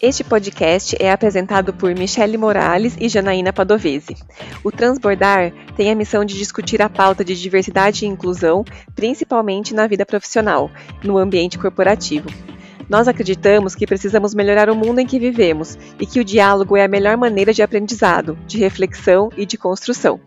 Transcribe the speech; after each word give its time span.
Este 0.00 0.22
podcast 0.22 0.94
é 1.00 1.10
apresentado 1.10 1.74
por 1.74 1.92
Michele 1.92 2.36
Morales 2.36 2.96
e 3.00 3.08
Janaína 3.08 3.52
Padovese. 3.52 4.14
O 4.62 4.70
Transbordar 4.70 5.52
tem 5.74 5.90
a 5.90 5.96
missão 5.96 6.24
de 6.24 6.38
discutir 6.38 6.80
a 6.80 6.88
pauta 6.88 7.24
de 7.24 7.34
diversidade 7.34 8.04
e 8.04 8.08
inclusão, 8.08 8.64
principalmente 8.94 9.74
na 9.74 9.88
vida 9.88 10.06
profissional, 10.06 10.70
no 11.02 11.18
ambiente 11.18 11.58
corporativo. 11.58 12.28
Nós 12.88 13.08
acreditamos 13.08 13.74
que 13.74 13.86
precisamos 13.86 14.34
melhorar 14.34 14.70
o 14.70 14.76
mundo 14.76 15.00
em 15.00 15.06
que 15.06 15.18
vivemos 15.18 15.76
e 15.98 16.06
que 16.06 16.20
o 16.20 16.24
diálogo 16.24 16.76
é 16.76 16.84
a 16.84 16.88
melhor 16.88 17.16
maneira 17.16 17.52
de 17.52 17.62
aprendizado, 17.62 18.38
de 18.46 18.58
reflexão 18.58 19.30
e 19.36 19.44
de 19.44 19.58
construção. 19.58 20.20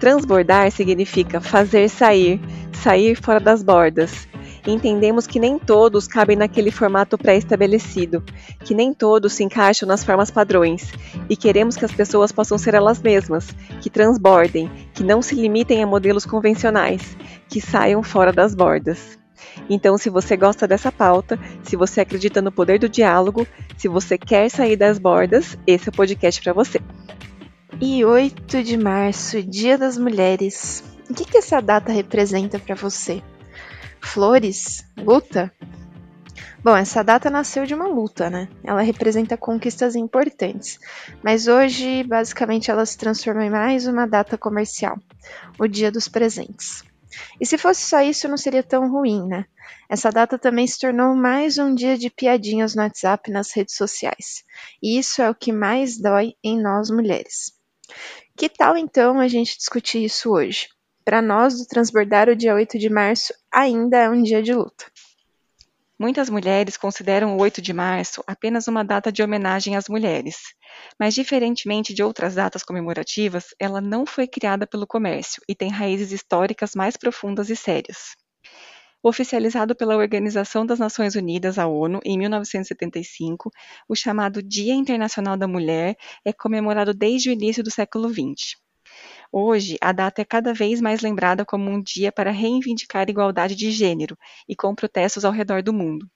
Transbordar 0.00 0.70
significa 0.70 1.40
fazer 1.40 1.88
sair, 1.88 2.40
sair 2.72 3.14
fora 3.14 3.38
das 3.38 3.62
bordas, 3.62 4.26
entendemos 4.66 5.26
que 5.26 5.38
nem 5.38 5.58
todos 5.58 6.08
cabem 6.08 6.36
naquele 6.36 6.70
formato 6.70 7.18
pré-estabelecido, 7.18 8.22
que 8.64 8.74
nem 8.74 8.92
todos 8.92 9.34
se 9.34 9.44
encaixam 9.44 9.86
nas 9.86 10.02
formas 10.02 10.30
padrões, 10.30 10.90
e 11.28 11.36
queremos 11.36 11.76
que 11.76 11.84
as 11.84 11.92
pessoas 11.92 12.32
possam 12.32 12.56
ser 12.56 12.74
elas 12.74 13.00
mesmas, 13.00 13.48
que 13.80 13.90
transbordem, 13.90 14.70
que 14.92 15.04
não 15.04 15.20
se 15.20 15.34
limitem 15.34 15.82
a 15.82 15.86
modelos 15.86 16.24
convencionais, 16.24 17.16
que 17.48 17.60
saiam 17.60 18.02
fora 18.02 18.32
das 18.32 18.54
bordas. 18.54 19.18
Então, 19.68 19.96
se 19.98 20.10
você 20.10 20.36
gosta 20.36 20.66
dessa 20.66 20.92
pauta, 20.92 21.38
se 21.62 21.76
você 21.76 22.00
acredita 22.00 22.42
no 22.42 22.52
poder 22.52 22.78
do 22.78 22.88
diálogo, 22.88 23.46
se 23.76 23.88
você 23.88 24.18
quer 24.18 24.50
sair 24.50 24.76
das 24.76 24.98
bordas, 24.98 25.56
esse 25.66 25.88
é 25.88 25.90
o 25.90 25.94
podcast 25.94 26.42
para 26.42 26.52
você. 26.52 26.80
E 27.80 28.04
8 28.04 28.62
de 28.62 28.76
março, 28.76 29.42
Dia 29.42 29.76
das 29.76 29.98
Mulheres. 29.98 30.84
O 31.10 31.14
que, 31.14 31.24
que 31.24 31.38
essa 31.38 31.60
data 31.60 31.92
representa 31.92 32.58
para 32.58 32.74
você? 32.74 33.22
Flores? 34.00 34.84
Luta? 34.96 35.52
Bom, 36.64 36.74
essa 36.74 37.04
data 37.04 37.28
nasceu 37.28 37.66
de 37.66 37.74
uma 37.74 37.86
luta, 37.86 38.30
né? 38.30 38.48
Ela 38.64 38.80
representa 38.80 39.36
conquistas 39.36 39.94
importantes, 39.94 40.78
mas 41.22 41.46
hoje, 41.46 42.02
basicamente, 42.04 42.70
ela 42.70 42.86
se 42.86 42.96
transforma 42.96 43.44
em 43.44 43.50
mais 43.50 43.86
uma 43.86 44.06
data 44.06 44.38
comercial 44.38 44.98
o 45.58 45.66
Dia 45.66 45.92
dos 45.92 46.08
Presentes. 46.08 46.82
E 47.40 47.46
se 47.46 47.58
fosse 47.58 47.82
só 47.82 48.00
isso, 48.00 48.28
não 48.28 48.36
seria 48.36 48.62
tão 48.62 48.90
ruim, 48.90 49.26
né? 49.26 49.46
Essa 49.88 50.10
data 50.10 50.38
também 50.38 50.66
se 50.66 50.78
tornou 50.78 51.14
mais 51.14 51.58
um 51.58 51.74
dia 51.74 51.96
de 51.96 52.10
piadinhas 52.10 52.74
no 52.74 52.82
WhatsApp 52.82 53.30
e 53.30 53.32
nas 53.32 53.52
redes 53.52 53.76
sociais. 53.76 54.44
E 54.82 54.98
isso 54.98 55.22
é 55.22 55.30
o 55.30 55.34
que 55.34 55.52
mais 55.52 55.98
dói 55.98 56.34
em 56.42 56.60
nós 56.60 56.90
mulheres. 56.90 57.52
Que 58.36 58.48
tal 58.48 58.76
então 58.76 59.20
a 59.20 59.28
gente 59.28 59.56
discutir 59.56 60.04
isso 60.04 60.30
hoje? 60.30 60.68
Para 61.04 61.20
nós 61.20 61.58
do 61.58 61.66
Transbordar, 61.66 62.28
o 62.28 62.36
dia 62.36 62.54
8 62.54 62.78
de 62.78 62.88
março 62.88 63.34
ainda 63.52 63.98
é 63.98 64.10
um 64.10 64.22
dia 64.22 64.42
de 64.42 64.54
luta. 64.54 64.86
Muitas 65.98 66.28
mulheres 66.28 66.76
consideram 66.76 67.36
o 67.36 67.40
8 67.40 67.62
de 67.62 67.72
março 67.72 68.22
apenas 68.26 68.66
uma 68.66 68.84
data 68.84 69.12
de 69.12 69.22
homenagem 69.22 69.76
às 69.76 69.88
mulheres, 69.88 70.38
mas 70.98 71.14
diferentemente 71.14 71.94
de 71.94 72.02
outras 72.02 72.34
datas 72.34 72.64
comemorativas, 72.64 73.54
ela 73.60 73.80
não 73.80 74.04
foi 74.04 74.26
criada 74.26 74.66
pelo 74.66 74.88
comércio 74.88 75.40
e 75.48 75.54
tem 75.54 75.70
raízes 75.70 76.10
históricas 76.10 76.72
mais 76.74 76.96
profundas 76.96 77.48
e 77.48 77.54
sérias. 77.54 78.16
Oficializado 79.04 79.76
pela 79.76 79.96
Organização 79.96 80.66
das 80.66 80.80
Nações 80.80 81.14
Unidas, 81.14 81.58
a 81.58 81.66
ONU, 81.68 82.00
em 82.04 82.18
1975, 82.18 83.50
o 83.88 83.94
chamado 83.94 84.42
Dia 84.42 84.74
Internacional 84.74 85.36
da 85.36 85.46
Mulher 85.46 85.94
é 86.24 86.32
comemorado 86.32 86.92
desde 86.92 87.30
o 87.30 87.32
início 87.32 87.62
do 87.62 87.70
século 87.70 88.08
XX. 88.08 88.63
Hoje, 89.32 89.76
a 89.80 89.92
data 89.92 90.22
é 90.22 90.24
cada 90.24 90.54
vez 90.54 90.80
mais 90.80 91.00
lembrada 91.00 91.44
como 91.44 91.70
um 91.70 91.82
dia 91.82 92.12
para 92.12 92.30
reivindicar 92.30 93.08
igualdade 93.08 93.54
de 93.54 93.70
gênero 93.70 94.16
e 94.48 94.54
com 94.56 94.74
protestos 94.74 95.24
ao 95.24 95.32
redor 95.32 95.62
do 95.62 95.72
mundo, 95.72 96.08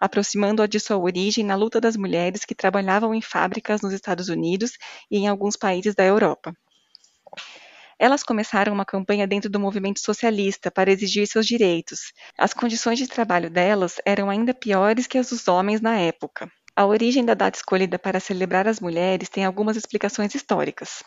aproximando-a 0.00 0.66
de 0.66 0.80
sua 0.80 0.98
origem 0.98 1.44
na 1.44 1.54
luta 1.54 1.80
das 1.80 1.96
mulheres 1.96 2.44
que 2.44 2.54
trabalhavam 2.54 3.14
em 3.14 3.20
fábricas 3.20 3.82
nos 3.82 3.92
Estados 3.92 4.28
Unidos 4.28 4.72
e 5.10 5.18
em 5.18 5.28
alguns 5.28 5.56
países 5.56 5.94
da 5.94 6.04
Europa. 6.04 6.54
Elas 7.98 8.22
começaram 8.24 8.72
uma 8.72 8.84
campanha 8.84 9.26
dentro 9.26 9.48
do 9.48 9.60
movimento 9.60 10.00
socialista 10.00 10.70
para 10.70 10.90
exigir 10.90 11.26
seus 11.26 11.46
direitos. 11.46 12.12
As 12.36 12.52
condições 12.52 12.98
de 12.98 13.06
trabalho 13.06 13.48
delas 13.48 13.96
eram 14.04 14.28
ainda 14.28 14.52
piores 14.52 15.06
que 15.06 15.16
as 15.18 15.28
dos 15.28 15.46
homens 15.46 15.80
na 15.80 15.96
época. 15.98 16.50
A 16.74 16.86
origem 16.86 17.24
da 17.24 17.34
data 17.34 17.58
escolhida 17.58 17.98
para 17.98 18.18
celebrar 18.18 18.66
as 18.66 18.80
mulheres 18.80 19.28
tem 19.28 19.44
algumas 19.44 19.76
explicações 19.76 20.34
históricas. 20.34 21.02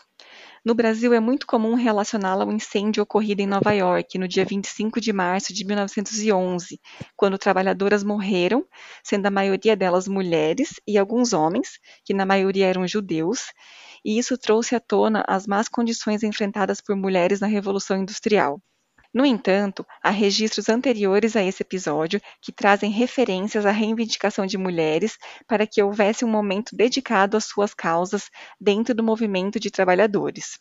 No 0.66 0.74
Brasil, 0.74 1.14
é 1.14 1.20
muito 1.20 1.46
comum 1.46 1.74
relacioná-la 1.74 2.42
ao 2.42 2.50
incêndio 2.50 3.00
ocorrido 3.00 3.40
em 3.40 3.46
Nova 3.46 3.70
York 3.70 4.18
no 4.18 4.26
dia 4.26 4.44
25 4.44 5.00
de 5.00 5.12
março 5.12 5.54
de 5.54 5.64
1911, 5.64 6.80
quando 7.14 7.38
trabalhadoras 7.38 8.02
morreram, 8.02 8.66
sendo 9.00 9.26
a 9.26 9.30
maioria 9.30 9.76
delas 9.76 10.08
mulheres 10.08 10.80
e 10.84 10.98
alguns 10.98 11.32
homens, 11.32 11.78
que 12.04 12.12
na 12.12 12.26
maioria 12.26 12.66
eram 12.66 12.84
judeus, 12.84 13.52
e 14.04 14.18
isso 14.18 14.36
trouxe 14.36 14.74
à 14.74 14.80
tona 14.80 15.24
as 15.28 15.46
más 15.46 15.68
condições 15.68 16.24
enfrentadas 16.24 16.80
por 16.80 16.96
mulheres 16.96 17.38
na 17.38 17.46
Revolução 17.46 17.98
Industrial. 17.98 18.60
No 19.16 19.24
entanto, 19.24 19.82
há 20.02 20.10
registros 20.10 20.68
anteriores 20.68 21.36
a 21.36 21.42
esse 21.42 21.62
episódio 21.62 22.20
que 22.38 22.52
trazem 22.52 22.90
referências 22.90 23.64
à 23.64 23.70
reivindicação 23.70 24.44
de 24.44 24.58
mulheres 24.58 25.16
para 25.48 25.66
que 25.66 25.82
houvesse 25.82 26.22
um 26.22 26.28
momento 26.28 26.76
dedicado 26.76 27.34
às 27.34 27.46
suas 27.46 27.72
causas 27.72 28.28
dentro 28.60 28.94
do 28.94 29.02
movimento 29.02 29.58
de 29.58 29.70
trabalhadores. 29.70 30.58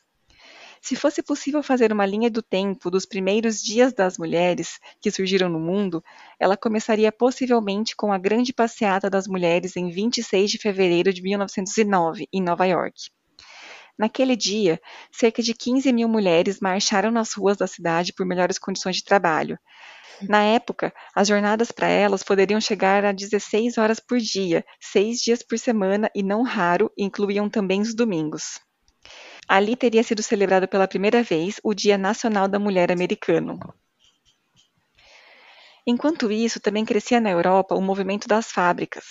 Se 0.82 0.96
fosse 0.96 1.22
possível 1.22 1.62
fazer 1.62 1.92
uma 1.92 2.06
linha 2.06 2.32
do 2.32 2.42
tempo 2.42 2.90
dos 2.90 3.06
primeiros 3.06 3.62
dias 3.62 3.92
das 3.92 4.18
mulheres 4.18 4.80
que 5.02 5.12
surgiram 5.12 5.50
no 5.50 5.60
mundo, 5.60 6.02
ela 6.40 6.56
começaria 6.56 7.12
possivelmente 7.12 7.94
com 7.94 8.14
a 8.14 8.18
Grande 8.18 8.54
Passeata 8.54 9.10
das 9.10 9.28
Mulheres 9.28 9.76
em 9.76 9.90
26 9.90 10.50
de 10.50 10.58
fevereiro 10.60 11.12
de 11.12 11.22
1909, 11.22 12.26
em 12.32 12.42
Nova 12.42 12.66
York. 12.66 13.10
Naquele 13.98 14.36
dia, 14.36 14.82
cerca 15.12 15.42
de 15.42 15.54
15 15.54 15.92
mil 15.94 16.08
mulheres 16.08 16.60
marcharam 16.60 17.12
nas 17.12 17.34
ruas 17.34 17.58
da 17.58 17.68
cidade 17.68 18.12
por 18.14 18.26
melhores 18.26 18.60
condições 18.60 18.98
de 18.98 19.04
trabalho. 19.04 19.58
Na 20.22 20.44
época, 20.44 20.94
as 21.14 21.28
jornadas 21.28 21.72
para 21.72 21.88
elas 21.88 22.24
poderiam 22.24 22.60
chegar 22.60 23.04
a 23.04 23.12
16 23.12 23.78
horas 23.78 24.00
por 24.00 24.18
dia, 24.18 24.66
seis 24.80 25.20
dias 25.20 25.42
por 25.44 25.58
semana 25.58 26.10
e, 26.16 26.24
não 26.24 26.42
raro, 26.44 26.92
incluíam 26.98 27.50
também 27.50 27.82
os 27.82 27.94
domingos. 27.94 28.60
Ali 29.48 29.76
teria 29.76 30.04
sido 30.04 30.24
celebrado 30.24 30.68
pela 30.68 30.88
primeira 30.88 31.22
vez 31.22 31.60
o 31.64 31.74
Dia 31.74 31.98
Nacional 31.98 32.48
da 32.48 32.58
Mulher 32.58 32.92
Americano. 32.92 33.60
Enquanto 35.86 36.32
isso, 36.32 36.60
também 36.60 36.84
crescia 36.84 37.22
na 37.22 37.30
Europa 37.30 37.76
o 37.76 37.82
movimento 37.82 38.28
das 38.28 38.52
fábricas. 38.52 39.06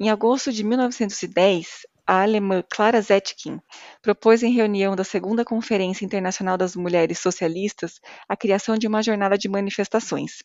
Em 0.00 0.08
agosto 0.08 0.50
de 0.50 0.64
1910, 0.64 1.86
a 2.06 2.22
alemã 2.22 2.62
Clara 2.68 3.00
Zetkin 3.00 3.60
propôs 4.00 4.42
em 4.42 4.52
reunião 4.52 4.96
da 4.96 5.04
Segunda 5.04 5.44
Conferência 5.44 6.04
Internacional 6.04 6.56
das 6.56 6.74
Mulheres 6.74 7.18
Socialistas 7.18 8.00
a 8.28 8.36
criação 8.36 8.76
de 8.76 8.86
uma 8.86 9.02
jornada 9.02 9.38
de 9.38 9.48
manifestações. 9.48 10.42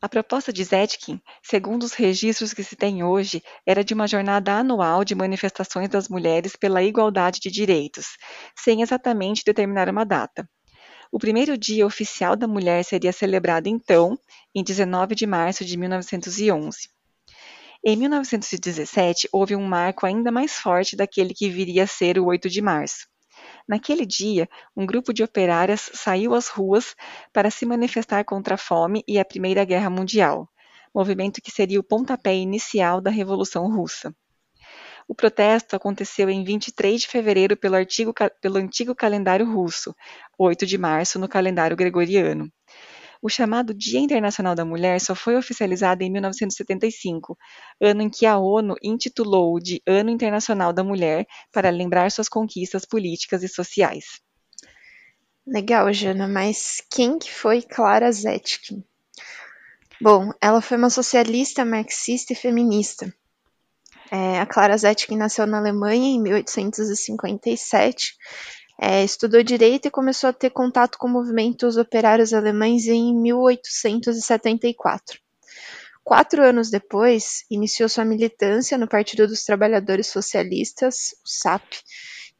A 0.00 0.08
proposta 0.08 0.52
de 0.52 0.62
Zetkin, 0.62 1.20
segundo 1.42 1.82
os 1.82 1.94
registros 1.94 2.52
que 2.52 2.62
se 2.62 2.76
tem 2.76 3.02
hoje, 3.02 3.42
era 3.66 3.82
de 3.82 3.94
uma 3.94 4.06
jornada 4.06 4.52
anual 4.52 5.04
de 5.04 5.14
manifestações 5.14 5.88
das 5.88 6.08
mulheres 6.08 6.56
pela 6.56 6.82
igualdade 6.82 7.40
de 7.40 7.50
direitos, 7.50 8.16
sem 8.58 8.82
exatamente 8.82 9.42
determinar 9.44 9.88
uma 9.88 10.04
data. 10.04 10.48
O 11.10 11.18
primeiro 11.18 11.56
dia 11.56 11.86
oficial 11.86 12.36
da 12.36 12.48
mulher 12.48 12.84
seria 12.84 13.12
celebrado 13.12 13.68
então, 13.68 14.18
em 14.54 14.62
19 14.62 15.14
de 15.14 15.26
março 15.26 15.64
de 15.64 15.76
1911. 15.76 16.93
Em 17.86 17.98
1917, 17.98 19.28
houve 19.30 19.54
um 19.54 19.62
marco 19.62 20.06
ainda 20.06 20.32
mais 20.32 20.54
forte 20.54 20.96
daquele 20.96 21.34
que 21.34 21.50
viria 21.50 21.84
a 21.84 21.86
ser 21.86 22.18
o 22.18 22.24
8 22.24 22.48
de 22.48 22.62
março. 22.62 23.06
Naquele 23.68 24.06
dia, 24.06 24.48
um 24.74 24.86
grupo 24.86 25.12
de 25.12 25.22
operárias 25.22 25.90
saiu 25.92 26.32
às 26.32 26.48
ruas 26.48 26.96
para 27.30 27.50
se 27.50 27.66
manifestar 27.66 28.24
contra 28.24 28.54
a 28.54 28.58
fome 28.58 29.04
e 29.06 29.18
a 29.18 29.24
Primeira 29.24 29.66
Guerra 29.66 29.90
Mundial, 29.90 30.48
movimento 30.94 31.42
que 31.42 31.50
seria 31.50 31.78
o 31.78 31.84
pontapé 31.84 32.34
inicial 32.34 33.02
da 33.02 33.10
Revolução 33.10 33.70
Russa. 33.70 34.16
O 35.06 35.14
protesto 35.14 35.76
aconteceu 35.76 36.30
em 36.30 36.42
23 36.42 37.02
de 37.02 37.08
fevereiro 37.08 37.54
pelo, 37.54 37.76
artigo, 37.76 38.14
pelo 38.40 38.56
antigo 38.56 38.94
calendário 38.94 39.44
russo, 39.44 39.94
8 40.38 40.64
de 40.64 40.78
março 40.78 41.18
no 41.18 41.28
calendário 41.28 41.76
gregoriano. 41.76 42.50
O 43.24 43.28
chamado 43.30 43.72
Dia 43.72 44.00
Internacional 44.00 44.54
da 44.54 44.66
Mulher 44.66 45.00
só 45.00 45.14
foi 45.14 45.34
oficializado 45.34 46.04
em 46.04 46.10
1975, 46.10 47.38
ano 47.80 48.02
em 48.02 48.10
que 48.10 48.26
a 48.26 48.36
ONU 48.36 48.74
intitulou 48.82 49.58
de 49.58 49.80
Ano 49.86 50.10
Internacional 50.10 50.74
da 50.74 50.84
Mulher 50.84 51.26
para 51.50 51.70
lembrar 51.70 52.10
suas 52.10 52.28
conquistas 52.28 52.84
políticas 52.84 53.42
e 53.42 53.48
sociais. 53.48 54.20
Legal, 55.46 55.90
Jana, 55.90 56.28
mas 56.28 56.82
quem 56.90 57.18
que 57.18 57.32
foi 57.32 57.62
Clara 57.62 58.12
Zetkin? 58.12 58.84
Bom, 59.98 60.30
ela 60.38 60.60
foi 60.60 60.76
uma 60.76 60.90
socialista, 60.90 61.64
marxista 61.64 62.34
e 62.34 62.36
feminista. 62.36 63.10
É, 64.10 64.38
a 64.38 64.44
Clara 64.44 64.76
Zetkin 64.76 65.16
nasceu 65.16 65.46
na 65.46 65.56
Alemanha 65.56 66.08
em 66.08 66.20
1857, 66.20 68.18
é, 68.80 69.04
estudou 69.04 69.42
direito 69.42 69.86
e 69.86 69.90
começou 69.90 70.30
a 70.30 70.32
ter 70.32 70.50
contato 70.50 70.98
com 70.98 71.08
movimentos 71.08 71.76
operários 71.76 72.32
alemães 72.32 72.86
em 72.86 73.14
1874. 73.14 75.18
Quatro 76.02 76.42
anos 76.42 76.70
depois, 76.70 77.44
iniciou 77.50 77.88
sua 77.88 78.04
militância 78.04 78.76
no 78.76 78.86
Partido 78.86 79.26
dos 79.26 79.44
Trabalhadores 79.44 80.08
Socialistas, 80.08 81.14
o 81.24 81.28
SAP, 81.28 81.64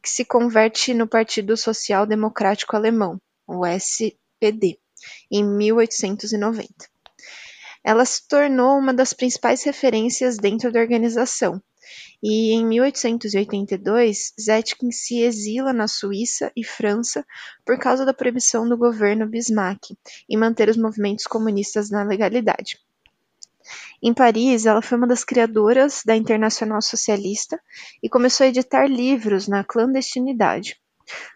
que 0.03 0.11
se 0.11 0.25
converte 0.25 0.93
no 0.93 1.09
Partido 1.09 1.57
Social 1.57 2.05
Democrático 2.05 2.77
Alemão, 2.77 3.19
o 3.47 3.65
SPD, 3.65 4.79
em 5.31 5.43
1890. 5.43 6.69
Ela 7.83 8.05
se 8.05 8.27
tornou 8.29 8.79
uma 8.79 8.93
das 8.93 9.15
principais 9.15 9.63
referências 9.63 10.37
dentro 10.37 10.71
da 10.71 10.81
organização, 10.81 11.63
e 12.23 12.53
em 12.53 12.65
1882 12.67 14.33
Zetkin 14.41 14.91
se 14.91 15.21
exila 15.21 15.73
na 15.73 15.87
Suíça 15.87 16.51
e 16.57 16.65
França 16.65 17.25
por 17.65 17.79
causa 17.79 18.05
da 18.05 18.15
proibição 18.15 18.69
do 18.69 18.77
governo 18.77 19.27
Bismarck 19.27 19.97
em 20.29 20.37
manter 20.37 20.69
os 20.69 20.77
movimentos 20.77 21.27
comunistas 21.27 21.91
na 21.91 22.03
legalidade. 22.03 22.79
Em 24.03 24.13
Paris, 24.13 24.67
ela 24.67 24.83
foi 24.83 24.99
uma 24.99 25.07
das 25.07 25.25
criadoras 25.25 26.03
da 26.05 26.15
Internacional 26.15 26.83
Socialista 26.83 27.59
e 28.03 28.09
começou 28.09 28.45
a 28.45 28.49
editar 28.49 28.87
livros 28.87 29.49
na 29.49 29.65
clandestinidade. 29.65 30.79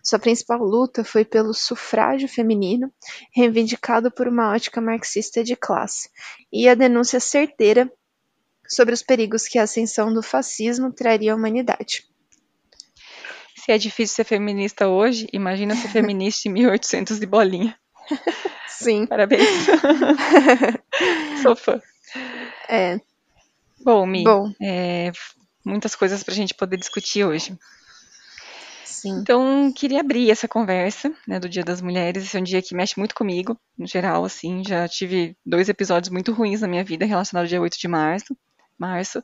Sua 0.02 0.18
principal 0.18 0.58
luta 0.58 1.04
foi 1.04 1.24
pelo 1.24 1.52
sufrágio 1.52 2.28
feminino, 2.28 2.92
reivindicado 3.34 4.10
por 4.10 4.26
uma 4.28 4.52
ótica 4.52 4.80
marxista 4.80 5.44
de 5.44 5.54
classe, 5.54 6.10
e 6.52 6.68
a 6.68 6.74
denúncia 6.74 7.20
certeira 7.20 7.90
sobre 8.68 8.94
os 8.94 9.02
perigos 9.02 9.48
que 9.48 9.58
a 9.58 9.62
ascensão 9.62 10.12
do 10.12 10.22
fascismo 10.22 10.92
traria 10.92 11.32
à 11.32 11.36
humanidade. 11.36 12.04
Se 13.56 13.72
é 13.72 13.78
difícil 13.78 14.16
ser 14.16 14.24
feminista 14.24 14.88
hoje, 14.88 15.26
imagina 15.32 15.74
ser 15.74 15.88
feminista 15.88 16.48
em 16.48 16.52
1800 16.52 17.18
de 17.18 17.26
bolinha. 17.26 17.78
Sim. 18.68 19.06
Parabéns. 19.06 19.48
Sou 21.42 21.56
fã. 21.56 21.80
É. 22.68 23.00
Bom, 23.84 24.06
Mi, 24.06 24.24
Bom. 24.24 24.52
é, 24.60 25.12
muitas 25.64 25.94
coisas 25.94 26.22
para 26.22 26.32
a 26.32 26.36
gente 26.36 26.54
poder 26.54 26.76
discutir 26.76 27.24
hoje. 27.24 27.58
Sim. 28.84 29.20
Então, 29.20 29.72
queria 29.72 30.00
abrir 30.00 30.30
essa 30.30 30.48
conversa 30.48 31.12
né, 31.26 31.38
do 31.38 31.48
Dia 31.48 31.62
das 31.62 31.80
Mulheres. 31.80 32.24
Esse 32.24 32.36
é 32.36 32.40
um 32.40 32.44
dia 32.44 32.60
que 32.60 32.74
mexe 32.74 32.98
muito 32.98 33.14
comigo, 33.14 33.56
no 33.76 33.86
geral, 33.86 34.24
assim. 34.24 34.62
Já 34.66 34.88
tive 34.88 35.36
dois 35.46 35.68
episódios 35.68 36.10
muito 36.10 36.32
ruins 36.32 36.60
na 36.60 36.68
minha 36.68 36.82
vida 36.82 37.06
relacionados 37.06 37.46
ao 37.46 37.50
dia 37.50 37.60
8 37.60 37.78
de 37.78 37.86
março. 37.86 38.36
Março. 38.78 39.22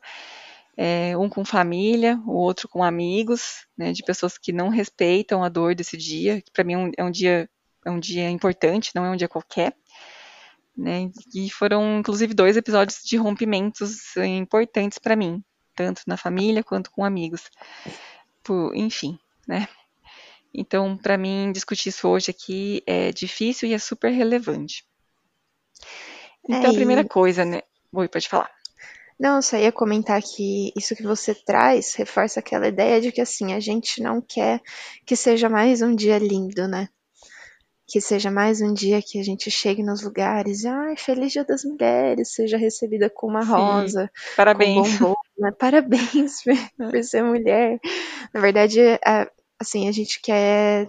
É, 0.77 1.17
um 1.17 1.29
com 1.29 1.45
família, 1.45 2.21
o 2.27 2.33
outro 2.33 2.69
com 2.69 2.83
amigos, 2.83 3.65
né, 3.79 3.93
de 3.93 4.03
pessoas 4.03 4.37
que 4.37 4.53
não 4.53 4.69
respeitam 4.69 5.45
a 5.45 5.49
dor 5.49 5.75
desse 5.75 5.97
dia, 5.97 6.43
que 6.43 6.51
para 6.51 6.65
mim 6.65 6.73
é 6.73 6.79
um, 6.79 6.91
é 6.99 7.05
um, 7.05 7.11
dia 7.12 7.49
é 7.87 7.91
um 7.91 8.01
dia 8.01 8.29
importante, 8.29 8.91
não 8.93 9.05
é 9.05 9.11
um 9.11 9.17
dia 9.17 9.29
qualquer. 9.29 9.77
Né, 10.77 11.12
e 11.33 11.49
foram, 11.49 12.01
inclusive, 12.01 12.35
dois 12.35 12.56
episódios 12.56 12.99
de 13.05 13.17
rompimentos 13.17 14.17
importantes 14.17 14.99
para 14.99 15.15
mim, 15.15 15.45
tanto 15.77 16.03
na 16.09 16.17
família 16.17 16.65
quanto 16.65 16.91
com 16.91 17.05
amigos. 17.05 17.49
Por, 18.43 18.75
enfim, 18.75 19.17
né? 19.47 19.69
Então, 20.53 20.97
para 20.97 21.19
mim, 21.19 21.51
discutir 21.53 21.89
isso 21.89 22.09
hoje 22.09 22.31
aqui 22.31 22.83
é 22.87 23.11
difícil 23.11 23.69
e 23.69 23.75
é 23.75 23.79
super 23.79 24.11
relevante. 24.11 24.85
Então, 26.45 26.71
É, 26.71 26.71
a 26.71 26.75
primeira 26.75 27.05
coisa, 27.05 27.45
né? 27.45 27.62
Oi, 27.93 28.09
pode 28.09 28.29
falar. 28.29 28.54
Não, 29.19 29.37
eu 29.37 29.43
só 29.43 29.57
ia 29.57 29.73
comentar 29.73 30.21
que 30.23 30.73
isso 30.77 30.95
que 30.97 31.03
você 31.03 31.35
traz 31.35 31.95
reforça 31.95 32.41
aquela 32.41 32.69
ideia 32.69 33.01
de 33.01 33.13
que 33.13 33.21
assim, 33.21 33.53
a 33.53 33.61
gente 33.61 34.03
não 34.03 34.21
quer 34.21 34.61
que 35.07 35.17
seja 35.17 35.49
mais 35.49 35.83
um 35.83 35.95
dia 35.95 36.19
lindo, 36.19 36.67
né? 36.69 36.89
Que 37.87 38.01
seja 38.01 38.31
mais 38.31 38.61
um 38.63 38.73
dia 38.73 39.01
que 39.03 39.21
a 39.21 39.23
gente 39.23 39.51
chegue 39.51 39.83
nos 39.83 40.03
lugares 40.03 40.65
e, 40.65 40.69
ai, 40.69 40.97
feliz 40.97 41.33
dia 41.33 41.45
das 41.45 41.65
mulheres, 41.65 42.33
seja 42.35 42.57
recebida 42.57 43.11
com 43.11 43.27
uma 43.29 43.45
Sim. 43.45 43.45
rosa, 43.45 44.11
Parabéns. 44.37 44.89
com 44.89 44.99
bombom, 44.99 45.15
né? 45.39 45.53
Parabéns 45.59 46.43
por, 46.77 46.91
por 46.91 47.05
ser 47.05 47.23
mulher. 47.23 47.79
Na 48.33 48.41
verdade, 48.41 48.81
a- 49.05 49.31
assim, 49.61 49.89
a 49.89 49.93
gente 49.93 50.21
quer 50.23 50.89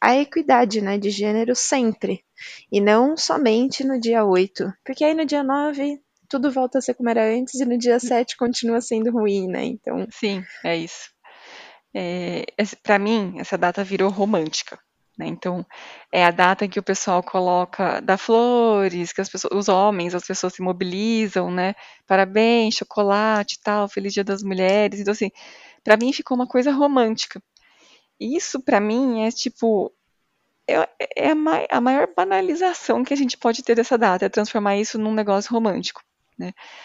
a 0.00 0.16
equidade, 0.18 0.80
né, 0.80 0.98
de 0.98 1.10
gênero 1.10 1.54
sempre. 1.56 2.24
E 2.72 2.80
não 2.80 3.16
somente 3.16 3.84
no 3.84 4.00
dia 4.00 4.24
8. 4.24 4.72
Porque 4.84 5.04
aí 5.04 5.14
no 5.14 5.24
dia 5.26 5.42
9 5.44 6.00
tudo 6.28 6.50
volta 6.50 6.78
a 6.78 6.80
ser 6.80 6.94
como 6.94 7.08
era 7.08 7.24
antes 7.24 7.54
e 7.60 7.64
no 7.64 7.78
dia 7.78 7.98
7 7.98 8.36
continua 8.36 8.80
sendo 8.80 9.10
ruim, 9.10 9.48
né? 9.48 9.64
Então, 9.64 10.06
Sim, 10.10 10.44
é 10.64 10.76
isso. 10.76 11.10
É, 11.94 12.44
para 12.82 12.98
mim, 12.98 13.34
essa 13.38 13.56
data 13.56 13.82
virou 13.82 14.10
romântica. 14.10 14.78
Né? 15.18 15.26
Então, 15.26 15.66
é 16.12 16.24
a 16.24 16.30
data 16.30 16.64
em 16.64 16.68
que 16.68 16.78
o 16.78 16.82
pessoal 16.82 17.22
coloca, 17.24 18.00
dá 18.00 18.16
flores, 18.16 19.12
que 19.12 19.20
as 19.20 19.28
pessoas, 19.28 19.52
os 19.52 19.68
homens, 19.68 20.14
as 20.14 20.24
pessoas 20.24 20.52
se 20.54 20.62
mobilizam, 20.62 21.50
né? 21.50 21.74
Parabéns, 22.06 22.76
chocolate 22.76 23.56
e 23.56 23.60
tal, 23.60 23.88
feliz 23.88 24.12
dia 24.14 24.22
das 24.22 24.44
mulheres. 24.44 25.00
Então, 25.00 25.10
assim, 25.10 25.30
para 25.82 25.96
mim 25.96 26.12
ficou 26.12 26.36
uma 26.36 26.46
coisa 26.46 26.70
romântica. 26.70 27.42
Isso, 28.20 28.60
para 28.60 28.80
mim, 28.80 29.22
é 29.24 29.30
tipo. 29.30 29.92
É, 30.68 30.88
é 31.16 31.30
a, 31.32 31.78
a 31.78 31.80
maior 31.80 32.08
banalização 32.14 33.02
que 33.02 33.14
a 33.14 33.16
gente 33.16 33.36
pode 33.38 33.62
ter 33.64 33.74
dessa 33.74 33.98
data, 33.98 34.26
é 34.26 34.28
transformar 34.28 34.76
isso 34.76 34.98
num 34.98 35.14
negócio 35.14 35.52
romântico. 35.52 36.02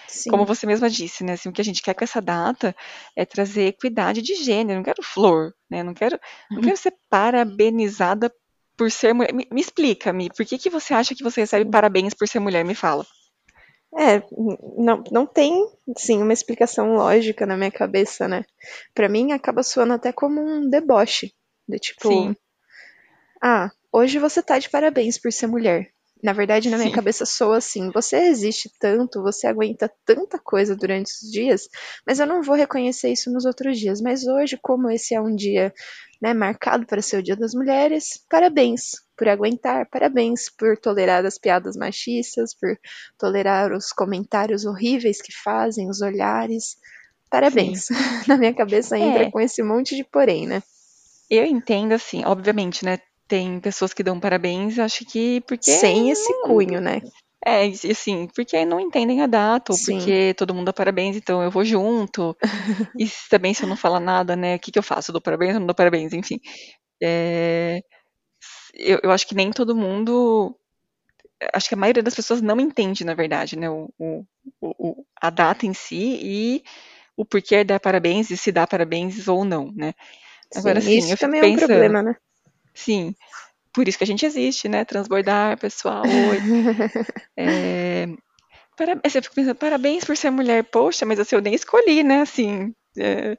Sim. 0.08 0.30
Como 0.30 0.46
você 0.46 0.66
mesma 0.66 0.90
disse, 0.90 1.24
né? 1.24 1.34
Assim, 1.34 1.50
o 1.50 1.54
que 1.54 1.62
a 1.62 1.66
gente 1.66 1.82
quer 1.82 1.94
com 1.94 2.04
essa 2.04 2.22
data 2.22 2.76
é 3.16 3.26
trazer 3.26 3.68
equidade 3.68 4.22
de 4.22 4.36
gênero. 4.36 4.80
Não 4.80 4.84
quero 4.84 5.04
flor, 5.04 5.54
né? 5.70 5.84
Não 5.84 5.94
quero, 5.94 6.20
não 6.50 6.62
quero 6.62 6.78
ser 6.78 6.94
parabenizada 7.10 8.34
por 8.76 8.92
ser 8.92 9.14
mulher. 9.14 9.34
Me, 9.34 9.48
me 9.52 9.62
explica, 9.62 10.12
Mi, 10.12 10.30
por 10.30 10.46
que, 10.46 10.58
que 10.58 10.70
você 10.70 10.94
acha 10.94 11.16
que 11.16 11.24
você 11.24 11.42
recebe 11.42 11.70
parabéns 11.70 12.14
por 12.14 12.28
ser 12.28 12.40
mulher? 12.40 12.66
Me 12.66 12.76
fala. 12.76 13.06
É, 13.96 14.24
não, 14.76 15.04
não 15.12 15.26
tem, 15.26 15.54
sim, 15.96 16.22
uma 16.22 16.34
explicação 16.34 16.96
lógica 16.96 17.46
na 17.46 17.56
minha 17.56 17.72
cabeça, 17.72 18.28
né? 18.28 18.44
Pra 18.94 19.08
mim 19.08 19.32
acaba 19.32 19.62
soando 19.62 19.94
até 19.94 20.12
como 20.12 20.42
um 20.42 20.68
deboche. 20.68 21.32
Do 21.68 21.78
tipo, 21.80 22.10
Sim. 22.10 22.36
ah, 23.42 23.72
hoje 23.92 24.20
você 24.20 24.42
tá 24.42 24.60
de 24.60 24.70
parabéns 24.70 25.18
por 25.18 25.32
ser 25.32 25.48
mulher. 25.48 25.94
Na 26.24 26.32
verdade, 26.34 26.70
na 26.70 26.78
minha 26.78 26.90
Sim. 26.90 26.96
cabeça 26.96 27.26
soa 27.26 27.58
assim: 27.58 27.92
você 27.92 28.18
resiste 28.18 28.72
tanto, 28.80 29.22
você 29.22 29.46
aguenta 29.46 29.92
tanta 30.06 30.40
coisa 30.40 30.76
durante 30.76 31.08
os 31.12 31.30
dias, 31.32 31.68
mas 32.08 32.20
eu 32.20 32.26
não 32.26 32.42
vou 32.42 32.56
reconhecer 32.56 33.10
isso 33.12 33.30
nos 33.32 33.44
outros 33.46 33.78
dias. 33.78 34.00
Mas 34.02 34.26
hoje, 34.26 34.58
como 34.62 34.90
esse 34.90 35.14
é 35.14 35.22
um 35.22 35.36
dia 35.36 35.74
né, 36.22 36.34
marcado 36.34 36.86
para 36.86 37.02
ser 37.02 37.18
o 37.18 37.24
Dia 37.24 37.36
das 37.36 37.54
Mulheres, 37.54 38.24
parabéns 38.30 38.92
por 39.18 39.28
aguentar, 39.28 39.88
parabéns 39.90 40.50
por 40.50 40.78
tolerar 40.78 41.26
as 41.26 41.38
piadas 41.38 41.76
machistas, 41.76 42.56
por 42.58 42.78
tolerar 43.20 43.74
os 43.74 43.90
comentários 43.92 44.64
horríveis 44.66 45.22
que 45.22 45.34
fazem, 45.44 45.90
os 45.90 46.02
olhares. 46.02 46.78
Parabéns. 47.30 47.88
Na 48.28 48.38
minha 48.38 48.54
cabeça 48.54 48.98
entra 48.98 49.24
É. 49.24 49.32
com 49.32 49.40
esse 49.42 49.62
monte 49.62 49.96
de 49.96 50.04
porém, 50.06 50.48
né? 50.48 50.64
Eu 51.30 51.46
entendo, 51.46 51.94
assim, 51.94 52.24
obviamente, 52.26 52.86
né? 52.86 52.98
Tem 53.34 53.60
pessoas 53.60 53.96
que 53.96 54.04
dão 54.04 54.20
parabéns, 54.20 54.78
acho 54.78 55.04
que 55.06 55.42
porque. 55.48 55.72
Sem 55.72 56.12
esse 56.12 56.32
cunho, 56.44 56.80
né? 56.80 57.02
É, 57.44 57.68
e 57.68 57.92
assim, 57.92 58.28
porque 58.28 58.64
não 58.64 58.80
entendem 58.80 59.24
a 59.24 59.26
data, 59.28 59.74
ou 59.74 59.78
Sim. 59.80 59.98
porque 59.98 60.36
todo 60.36 60.54
mundo 60.54 60.68
dá 60.68 60.74
parabéns, 60.74 61.18
então 61.18 61.42
eu 61.42 61.50
vou 61.50 61.66
junto. 61.66 62.38
e 62.96 63.10
também 63.32 63.52
se 63.56 63.64
eu 63.64 63.68
não 63.70 63.76
falar 63.76 64.00
nada, 64.00 64.36
né? 64.36 64.56
O 64.56 64.60
que, 64.60 64.72
que 64.72 64.78
eu 64.78 64.84
faço? 64.84 65.10
Eu 65.10 65.14
dou 65.14 65.22
parabéns 65.22 65.56
ou 65.56 65.60
não 65.62 65.66
dou 65.66 65.74
parabéns? 65.76 66.14
Enfim. 66.14 66.40
É, 67.02 67.82
eu, 68.76 69.00
eu 69.02 69.10
acho 69.10 69.28
que 69.28 69.34
nem 69.34 69.50
todo 69.52 69.76
mundo. 69.76 70.56
Acho 71.56 71.70
que 71.70 71.74
a 71.74 71.78
maioria 71.78 72.04
das 72.04 72.14
pessoas 72.14 72.40
não 72.40 72.60
entende, 72.60 73.04
na 73.04 73.16
verdade, 73.16 73.58
né? 73.58 73.68
O, 73.68 73.90
o- 73.98 74.26
o- 74.62 75.06
a 75.20 75.32
data 75.32 75.66
em 75.66 75.74
si 75.74 76.20
e 76.22 76.64
o 77.18 77.26
porquê 77.26 77.64
dar 77.64 77.80
parabéns 77.80 78.30
e 78.30 78.38
se 78.38 78.52
dar 78.52 78.68
parabéns 78.68 79.28
ou 79.28 79.44
não, 79.44 79.72
né? 79.76 79.96
Agora, 80.56 80.80
Sim, 80.82 80.92
sim, 80.92 81.00
isso 81.00 81.18
também 81.18 81.42
é 81.42 81.46
um 81.46 81.52
pensando. 81.52 81.70
problema, 81.70 82.04
né? 82.04 82.16
Sim, 82.74 83.16
por 83.74 83.88
isso 83.88 83.98
que 83.98 84.04
a 84.04 84.08
gente 84.08 84.26
existe, 84.26 84.70
né? 84.70 84.86
Transbordar, 84.86 85.58
pessoal. 85.60 86.04
Oi. 86.06 86.40
É, 87.36 88.06
para, 88.78 89.00
assim, 89.04 89.18
eu 89.18 89.24
fico 89.24 89.34
pensando, 89.34 89.56
parabéns 89.56 90.06
por 90.06 90.16
ser 90.16 90.30
mulher. 90.30 90.64
Poxa, 90.66 91.04
mas 91.04 91.20
assim, 91.20 91.36
eu 91.36 91.42
nem 91.42 91.56
escolhi, 91.56 92.04
né? 92.04 92.22
Assim, 92.22 92.72
é, 92.96 93.36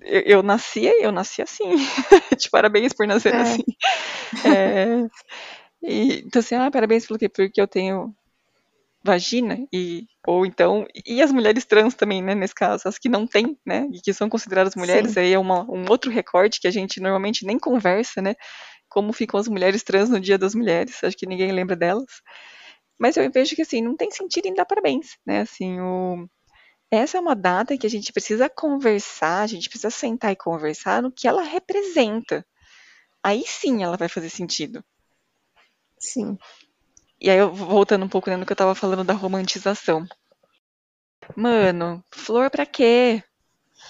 eu, 0.00 0.20
eu 0.22 0.42
nasci, 0.42 0.84
eu 0.84 1.12
nasci 1.12 1.40
assim. 1.40 1.64
De 2.38 2.50
parabéns 2.50 2.92
por 2.92 3.06
nascer 3.06 3.32
É. 3.34 3.40
assim. 3.40 3.62
É, 4.44 5.06
e, 5.82 6.22
então, 6.26 6.40
assim, 6.40 6.56
ah, 6.56 6.70
parabéns 6.70 7.06
pelo 7.06 7.18
quê? 7.18 7.28
Porque 7.28 7.60
eu 7.60 7.68
tenho 7.68 8.12
vagina 9.04 9.58
e 9.72 10.06
ou 10.26 10.46
então 10.46 10.86
e 11.06 11.20
as 11.22 11.30
mulheres 11.30 11.64
trans 11.64 11.94
também, 11.94 12.22
né, 12.22 12.34
nesse 12.34 12.54
caso, 12.54 12.88
as 12.88 12.98
que 12.98 13.08
não 13.08 13.26
têm, 13.26 13.58
né, 13.64 13.86
e 13.92 14.00
que 14.00 14.12
são 14.12 14.28
consideradas 14.28 14.74
mulheres, 14.74 15.12
Sim. 15.12 15.20
aí 15.20 15.32
é 15.32 15.38
uma, 15.38 15.62
um 15.70 15.84
outro 15.90 16.10
recorte 16.10 16.60
que 16.60 16.66
a 16.66 16.70
gente 16.70 17.00
normalmente 17.00 17.44
nem 17.44 17.58
conversa, 17.58 18.22
né, 18.22 18.34
como 18.88 19.12
ficam 19.12 19.38
as 19.38 19.46
mulheres 19.46 19.82
trans 19.82 20.08
no 20.08 20.18
Dia 20.18 20.38
das 20.38 20.54
Mulheres, 20.54 21.04
acho 21.04 21.16
que 21.16 21.26
ninguém 21.26 21.52
lembra 21.52 21.76
delas. 21.76 22.22
Mas 22.98 23.16
eu 23.16 23.30
vejo 23.30 23.54
que 23.56 23.62
assim, 23.62 23.82
não 23.82 23.96
tem 23.96 24.10
sentido 24.10 24.46
em 24.46 24.54
dar 24.54 24.64
parabéns, 24.64 25.18
né? 25.26 25.40
Assim, 25.40 25.80
o 25.80 26.28
essa 26.90 27.18
é 27.18 27.20
uma 27.20 27.34
data 27.34 27.76
que 27.76 27.86
a 27.86 27.90
gente 27.90 28.12
precisa 28.12 28.48
conversar, 28.48 29.42
a 29.42 29.46
gente 29.48 29.68
precisa 29.68 29.90
sentar 29.90 30.30
e 30.30 30.36
conversar 30.36 31.02
no 31.02 31.10
que 31.10 31.26
ela 31.26 31.42
representa. 31.42 32.46
Aí 33.20 33.42
sim 33.46 33.82
ela 33.82 33.96
vai 33.96 34.08
fazer 34.08 34.30
sentido. 34.30 34.84
Sim. 35.98 36.38
E 37.20 37.30
aí, 37.30 37.38
eu 37.38 37.52
voltando 37.52 38.04
um 38.04 38.08
pouco 38.08 38.28
né, 38.28 38.36
no 38.36 38.44
que 38.44 38.52
eu 38.52 38.56
tava 38.56 38.74
falando 38.74 39.04
da 39.04 39.14
romantização. 39.14 40.06
Mano, 41.36 42.04
flor 42.10 42.50
pra 42.50 42.66
quê? 42.66 43.22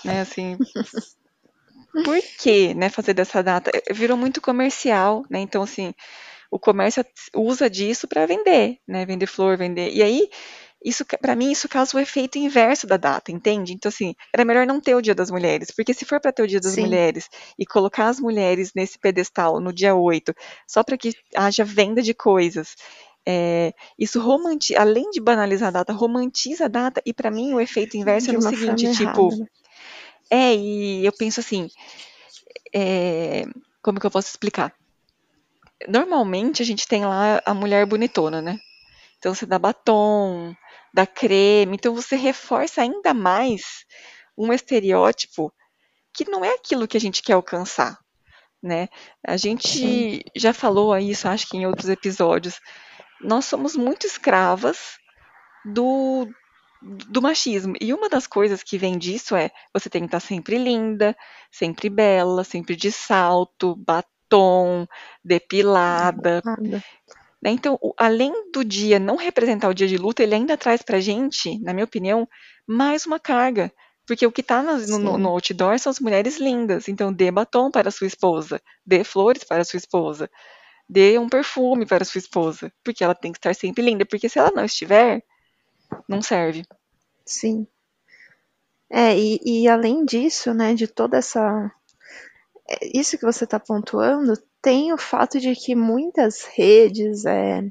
Né, 0.04 0.20
assim. 0.20 0.56
por 2.04 2.20
que, 2.38 2.74
né, 2.74 2.88
fazer 2.88 3.14
dessa 3.14 3.42
data? 3.42 3.70
Virou 3.92 4.16
muito 4.16 4.40
comercial, 4.40 5.24
né? 5.30 5.40
Então, 5.40 5.62
assim, 5.62 5.92
o 6.50 6.58
comércio 6.58 7.04
usa 7.34 7.68
disso 7.68 8.06
para 8.06 8.26
vender, 8.26 8.78
né? 8.86 9.04
Vender 9.04 9.26
flor, 9.26 9.56
vender. 9.56 9.92
E 9.92 10.02
aí, 10.02 10.28
isso 10.84 11.04
para 11.20 11.34
mim 11.34 11.50
isso 11.50 11.66
causa 11.66 11.96
o 11.96 12.00
efeito 12.00 12.36
inverso 12.36 12.86
da 12.86 12.98
data, 12.98 13.32
entende? 13.32 13.72
Então 13.72 13.88
assim, 13.88 14.14
era 14.32 14.44
melhor 14.44 14.66
não 14.66 14.80
ter 14.80 14.94
o 14.94 15.00
Dia 15.00 15.14
das 15.14 15.30
Mulheres, 15.30 15.70
porque 15.70 15.94
se 15.94 16.04
for 16.04 16.20
para 16.20 16.30
ter 16.30 16.42
o 16.42 16.46
Dia 16.46 16.60
das 16.60 16.74
Sim. 16.74 16.82
Mulheres 16.82 17.28
e 17.58 17.64
colocar 17.64 18.08
as 18.08 18.20
mulheres 18.20 18.72
nesse 18.76 18.98
pedestal 18.98 19.60
no 19.60 19.72
dia 19.72 19.94
8, 19.94 20.34
só 20.68 20.84
para 20.84 20.98
que 20.98 21.14
haja 21.34 21.64
venda 21.64 22.02
de 22.02 22.12
coisas, 22.12 22.76
é, 23.26 23.72
isso 23.98 24.20
romantiza, 24.20 24.80
além 24.80 25.10
de 25.10 25.20
banalizar 25.20 25.68
a 25.68 25.72
data, 25.72 25.92
romantiza 25.92 26.66
a 26.66 26.68
data 26.68 27.02
e 27.04 27.12
para 27.12 27.30
mim 27.30 27.54
o 27.54 27.60
efeito 27.60 27.96
inverso 27.96 28.28
de 28.28 28.36
é 28.36 28.38
no 28.38 28.42
seguinte, 28.42 28.90
tipo, 28.92 29.02
errada, 29.02 29.36
né? 29.36 29.46
é 30.30 30.54
e 30.54 31.06
eu 31.06 31.12
penso 31.12 31.40
assim, 31.40 31.68
é, 32.74 33.44
como 33.82 33.98
que 33.98 34.06
eu 34.06 34.10
posso 34.10 34.28
explicar? 34.28 34.74
Normalmente 35.88 36.62
a 36.62 36.64
gente 36.64 36.86
tem 36.86 37.04
lá 37.04 37.40
a 37.44 37.54
mulher 37.54 37.86
bonitona, 37.86 38.40
né? 38.40 38.58
Então 39.18 39.34
você 39.34 39.46
dá 39.46 39.58
batom, 39.58 40.54
dá 40.92 41.06
creme, 41.06 41.76
então 41.76 41.94
você 41.94 42.16
reforça 42.16 42.82
ainda 42.82 43.14
mais 43.14 43.84
um 44.36 44.52
estereótipo 44.52 45.52
que 46.12 46.28
não 46.28 46.44
é 46.44 46.54
aquilo 46.54 46.86
que 46.86 46.96
a 46.96 47.00
gente 47.00 47.22
quer 47.22 47.32
alcançar, 47.32 47.98
né? 48.62 48.88
A 49.26 49.36
gente 49.36 49.68
Sim. 49.68 50.20
já 50.36 50.52
falou 50.52 50.96
isso, 50.98 51.26
acho 51.26 51.48
que 51.48 51.56
em 51.56 51.66
outros 51.66 51.88
episódios. 51.88 52.60
Nós 53.20 53.44
somos 53.44 53.76
muito 53.76 54.06
escravas 54.06 54.98
do 55.64 56.28
do 56.84 57.22
machismo. 57.22 57.74
E 57.80 57.94
uma 57.94 58.10
das 58.10 58.26
coisas 58.26 58.62
que 58.62 58.76
vem 58.76 58.98
disso 58.98 59.34
é 59.34 59.50
você 59.72 59.88
tem 59.88 60.02
que 60.02 60.08
estar 60.08 60.20
sempre 60.20 60.58
linda, 60.58 61.16
sempre 61.50 61.88
bela, 61.88 62.44
sempre 62.44 62.76
de 62.76 62.92
salto, 62.92 63.74
batom, 63.76 64.86
depilada. 65.24 66.42
Né? 67.42 67.50
Então, 67.50 67.78
além 67.96 68.50
do 68.52 68.64
dia 68.64 68.98
não 68.98 69.16
representar 69.16 69.68
o 69.68 69.74
dia 69.74 69.86
de 69.88 69.96
luta, 69.96 70.22
ele 70.22 70.34
ainda 70.34 70.56
traz 70.56 70.82
para 70.82 70.98
a 70.98 71.00
gente, 71.00 71.58
na 71.60 71.72
minha 71.72 71.84
opinião, 71.84 72.28
mais 72.66 73.06
uma 73.06 73.18
carga. 73.18 73.72
Porque 74.06 74.26
o 74.26 74.32
que 74.32 74.42
está 74.42 74.62
no, 74.62 74.98
no, 74.98 75.18
no, 75.18 75.28
outdoor 75.30 75.78
são 75.78 75.90
as 75.90 75.98
mulheres 75.98 76.38
lindas. 76.38 76.88
Então, 76.88 77.10
dê 77.10 77.30
batom 77.30 77.70
para 77.70 77.90
sua 77.90 78.06
esposa, 78.06 78.60
dê 78.84 79.02
flores 79.02 79.44
para 79.44 79.64
sua 79.64 79.78
esposa, 79.78 80.30
dê 80.88 81.18
um 81.18 81.28
perfume 81.28 81.86
para 81.86 82.04
sua 82.04 82.18
esposa. 82.18 82.72
Porque 82.82 83.02
ela 83.02 83.14
tem 83.14 83.32
que 83.32 83.38
estar 83.38 83.54
sempre 83.54 83.82
linda. 83.82 84.04
Porque 84.04 84.28
se 84.28 84.38
ela 84.38 84.50
não 84.50 84.64
estiver, 84.64 85.22
não 86.08 86.22
serve. 86.22 86.64
Sim. 87.24 87.66
É, 88.90 89.18
e, 89.18 89.40
e 89.44 89.68
além 89.68 90.04
disso, 90.04 90.52
né, 90.54 90.74
de 90.74 90.86
toda 90.86 91.18
essa. 91.18 91.70
É, 92.68 92.98
isso 92.98 93.18
que 93.18 93.24
você 93.24 93.44
está 93.44 93.58
pontuando 93.58 94.34
tem 94.62 94.92
o 94.92 94.98
fato 94.98 95.38
de 95.38 95.54
que 95.54 95.74
muitas 95.74 96.44
redes, 96.56 97.26
é, 97.26 97.62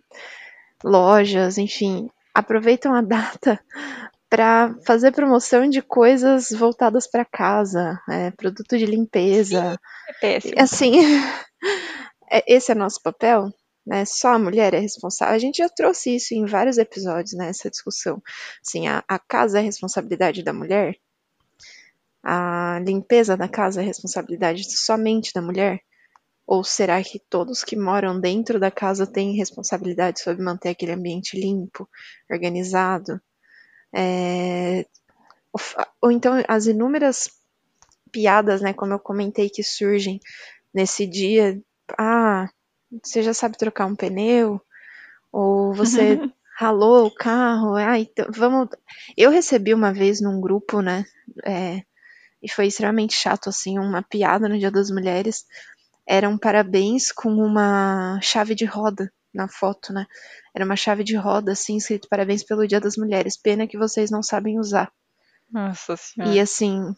lojas, 0.84 1.58
enfim, 1.58 2.10
aproveitam 2.34 2.93
a 2.93 3.01
data 3.01 3.60
para 4.29 4.75
fazer 4.86 5.12
promoção 5.12 5.70
de 5.70 5.82
coisas 5.82 6.51
voltadas 6.51 7.08
para 7.08 7.24
casa, 7.24 8.00
é, 8.10 8.32
produto 8.32 8.77
de 8.77 8.86
limpeza. 8.86 9.72
Sim, 9.72 9.77
é 10.10 10.13
péssimo. 10.13 10.53
Assim, 10.58 10.91
esse 12.48 12.72
é 12.72 12.75
nosso 12.75 13.01
papel, 13.01 13.51
né? 13.86 14.06
Só 14.06 14.34
a 14.34 14.39
mulher 14.39 14.74
é 14.74 14.80
responsável. 14.80 15.36
A 15.36 15.39
gente 15.39 15.58
já 15.58 15.70
trouxe 15.70 16.15
isso 16.15 16.34
em 16.34 16.46
vários 16.46 16.77
episódios, 16.77 17.34
né? 17.34 17.50
Essa 17.50 17.70
discussão. 17.70 18.22
Assim, 18.65 18.88
a, 18.88 19.03
a 19.08 19.20
casa 19.20 19.60
é 19.60 19.62
responsabilidade 19.62 20.44
da 20.44 20.53
mulher. 20.53 20.98
A 22.24 22.80
limpeza 22.86 23.36
da 23.36 23.50
casa 23.50 23.82
é 23.82 23.86
responsabilidade 23.86 24.63
somente 24.72 25.34
da 25.34 25.42
mulher. 25.42 25.82
Ou 26.46 26.63
será 26.63 27.01
que 27.03 27.20
todos 27.20 27.63
que 27.63 27.75
moram 27.75 28.20
dentro 28.20 28.60
da 28.60 28.72
casa 28.72 29.08
têm 29.08 29.36
responsabilidade 29.36 30.22
sobre 30.22 30.44
manter 30.44 30.70
aquele 30.70 30.92
ambiente 30.94 31.39
limpo, 31.39 31.88
organizado? 32.30 33.22
É... 33.94 34.86
Ou 36.01 36.12
então 36.12 36.42
as 36.48 36.65
inúmeras 36.65 37.30
piadas, 38.12 38.62
né, 38.62 38.74
como 38.74 38.94
eu 38.94 39.00
comentei, 39.00 39.50
que 39.50 39.63
surgem 39.63 40.20
nesse 40.74 41.06
dia. 41.06 41.62
Ah, 41.98 42.50
você 43.04 43.22
já 43.22 43.34
sabe 43.34 43.58
trocar 43.58 43.86
um 43.86 43.96
pneu? 43.96 44.62
Ou 45.32 45.74
você 45.74 46.20
ralou 46.58 47.08
o 47.08 47.16
carro? 47.16 47.75
Ah, 47.75 48.00
então 48.00 48.28
vamos. 48.30 48.70
Eu 49.18 49.32
recebi 49.32 49.74
uma 49.74 49.94
vez 49.94 50.22
num 50.22 50.40
grupo, 50.40 50.82
né? 50.82 51.06
É... 51.46 51.82
E 52.42 52.52
foi 52.52 52.68
extremamente 52.68 53.13
chato, 53.13 53.48
assim, 53.48 53.80
uma 53.80 54.04
piada 54.04 54.50
no 54.50 54.60
Dia 54.60 54.70
das 54.70 54.92
Mulheres 54.92 55.46
era 56.06 56.28
um 56.28 56.38
parabéns 56.38 57.12
com 57.12 57.30
uma 57.30 58.20
chave 58.22 58.56
de 58.56 58.66
roda 58.66 59.12
na 59.34 59.48
foto, 59.48 59.92
né? 59.92 60.06
Era 60.54 60.66
uma 60.66 60.75
chave 60.75 61.04
de 61.04 61.16
roda, 61.16 61.54
assim, 61.54 61.78
escrito 61.78 62.08
parabéns 62.10 62.44
pelo 62.44 62.68
Dia 62.68 62.80
das 62.80 62.98
Mulheres. 62.98 63.38
Pena 63.38 63.68
que 63.68 63.78
vocês 63.78 64.12
não 64.12 64.22
sabem 64.22 64.60
usar. 64.60 64.92
Nossa 65.50 65.96
senhora. 65.96 66.34
E 66.34 66.40
assim, 66.40 66.94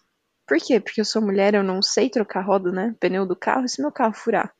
por 0.47 0.57
quê? 0.57 0.79
Porque 0.79 0.99
eu 0.99 1.05
sou 1.05 1.21
mulher, 1.21 1.53
eu 1.53 1.63
não 1.63 1.81
sei 1.81 2.09
trocar 2.09 2.41
roda, 2.41 2.71
né? 2.71 2.95
Pneu 2.99 3.25
do 3.25 3.35
carro, 3.35 3.65
e 3.65 3.69
se 3.69 3.81
meu 3.81 3.91
carro 3.91 4.13
furar? 4.13 4.53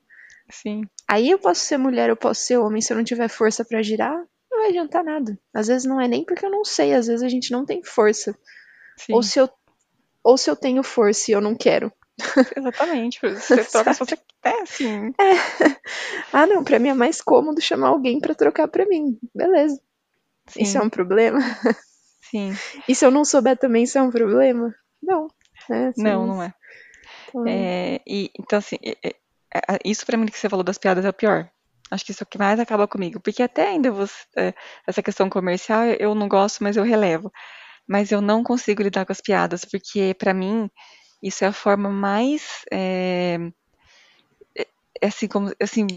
Sim. 0.49 0.83
Aí 1.07 1.29
eu 1.29 1.39
posso 1.39 1.61
ser 1.61 1.77
mulher, 1.77 2.09
eu 2.09 2.15
posso 2.15 2.41
ser 2.41 2.57
homem, 2.57 2.81
se 2.81 2.91
eu 2.93 2.97
não 2.97 3.03
tiver 3.03 3.27
força 3.27 3.65
para 3.65 3.81
girar, 3.81 4.15
não 4.51 4.59
vai 4.59 4.69
adiantar 4.69 5.03
nada. 5.03 5.37
Às 5.53 5.67
vezes 5.67 5.85
não 5.85 5.99
é 5.99 6.07
nem 6.07 6.23
porque 6.23 6.45
eu 6.45 6.51
não 6.51 6.63
sei, 6.63 6.93
às 6.93 7.07
vezes 7.07 7.23
a 7.23 7.29
gente 7.29 7.51
não 7.51 7.65
tem 7.65 7.83
força. 7.83 8.37
Sim. 8.97 9.13
Ou 9.13 9.23
se 9.23 9.39
eu 9.39 9.49
ou 10.23 10.37
se 10.37 10.49
eu 10.49 10.55
tenho 10.55 10.81
força 10.81 11.29
e 11.29 11.33
eu 11.33 11.41
não 11.41 11.55
quero. 11.55 11.91
Exatamente, 12.57 13.19
você 13.21 13.63
troca 13.65 13.93
se 13.93 13.99
você 13.99 14.17
quer, 14.41 14.61
assim. 14.61 15.13
É. 15.19 15.35
Ah, 16.33 16.45
não, 16.45 16.63
pra 16.63 16.79
mim 16.79 16.89
é 16.89 16.93
mais 16.93 17.21
cômodo 17.21 17.61
chamar 17.61 17.89
alguém 17.89 18.19
para 18.19 18.35
trocar 18.35 18.67
pra 18.67 18.85
mim. 18.85 19.17
Beleza. 19.33 19.79
Sim. 20.47 20.63
Isso 20.63 20.77
é 20.77 20.81
um 20.81 20.89
problema? 20.89 21.39
Sim. 22.21 22.53
E 22.87 22.95
se 22.95 23.05
eu 23.05 23.11
não 23.11 23.23
souber 23.23 23.57
também, 23.57 23.83
isso 23.83 23.97
é 23.97 24.01
um 24.01 24.11
problema? 24.11 24.75
Não. 25.01 25.27
Né? 25.69 25.87
Assim, 25.87 26.03
não, 26.03 26.27
não 26.27 26.43
é. 26.43 26.53
Então, 27.29 27.45
é 27.47 28.01
e, 28.05 28.31
então 28.37 28.59
assim, 28.59 28.77
é, 28.83 28.97
é, 29.03 29.09
é 29.09 29.15
isso 29.83 30.05
pra 30.05 30.17
mim 30.17 30.25
que 30.25 30.38
você 30.38 30.50
falou 30.50 30.63
das 30.63 30.77
piadas 30.77 31.05
é 31.05 31.09
o 31.09 31.13
pior. 31.13 31.50
Acho 31.91 32.05
que 32.05 32.12
isso 32.12 32.24
é 32.24 32.25
o 32.25 32.27
que 32.27 32.38
mais 32.38 32.59
acaba 32.59 32.88
comigo. 32.88 33.19
Porque 33.19 33.43
até 33.43 33.69
ainda 33.69 33.91
você, 33.91 34.13
é, 34.38 34.53
essa 34.88 35.03
questão 35.03 35.29
comercial 35.29 35.85
eu 36.00 36.15
não 36.15 36.27
gosto, 36.27 36.63
mas 36.63 36.77
eu 36.77 36.83
relevo. 36.83 37.31
Mas 37.88 38.12
eu 38.12 38.21
não 38.21 38.43
consigo 38.43 38.81
lidar 38.83 39.05
com 39.05 39.12
as 39.12 39.21
piadas, 39.21 39.63
porque 39.65 40.15
para 40.17 40.33
mim 40.33 40.69
isso 41.21 41.43
é 41.45 41.47
a 41.47 41.53
forma 41.53 41.89
mais 41.89 42.65
é, 42.71 43.38
é 45.01 45.07
assim 45.07 45.27
como 45.27 45.51
assim 45.62 45.88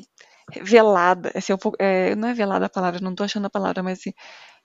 velada, 0.62 1.30
assim, 1.34 1.52
um 1.52 1.58
pouco, 1.58 1.76
é, 1.78 2.14
não 2.16 2.28
é 2.28 2.34
velada 2.34 2.66
a 2.66 2.70
palavra, 2.70 3.00
não 3.00 3.10
estou 3.10 3.24
achando 3.24 3.46
a 3.46 3.50
palavra, 3.50 3.82
mas 3.82 3.98
assim, 3.98 4.12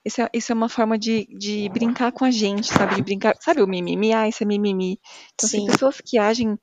isso 0.04 0.20
é, 0.22 0.28
isso 0.32 0.52
é 0.52 0.54
uma 0.54 0.68
forma 0.68 0.98
de, 0.98 1.26
de 1.38 1.68
brincar 1.70 2.12
com 2.12 2.24
a 2.24 2.30
gente, 2.30 2.66
sabe? 2.68 2.96
De 2.96 3.02
brincar, 3.02 3.34
sabe 3.40 3.62
o 3.62 3.66
mimimi? 3.66 4.12
Ah, 4.12 4.28
isso 4.28 4.42
é 4.42 4.46
mimimi. 4.46 4.98
Então, 5.34 5.46
assim, 5.46 5.66
pessoas 5.66 6.00
que 6.00 6.18
agem 6.18 6.58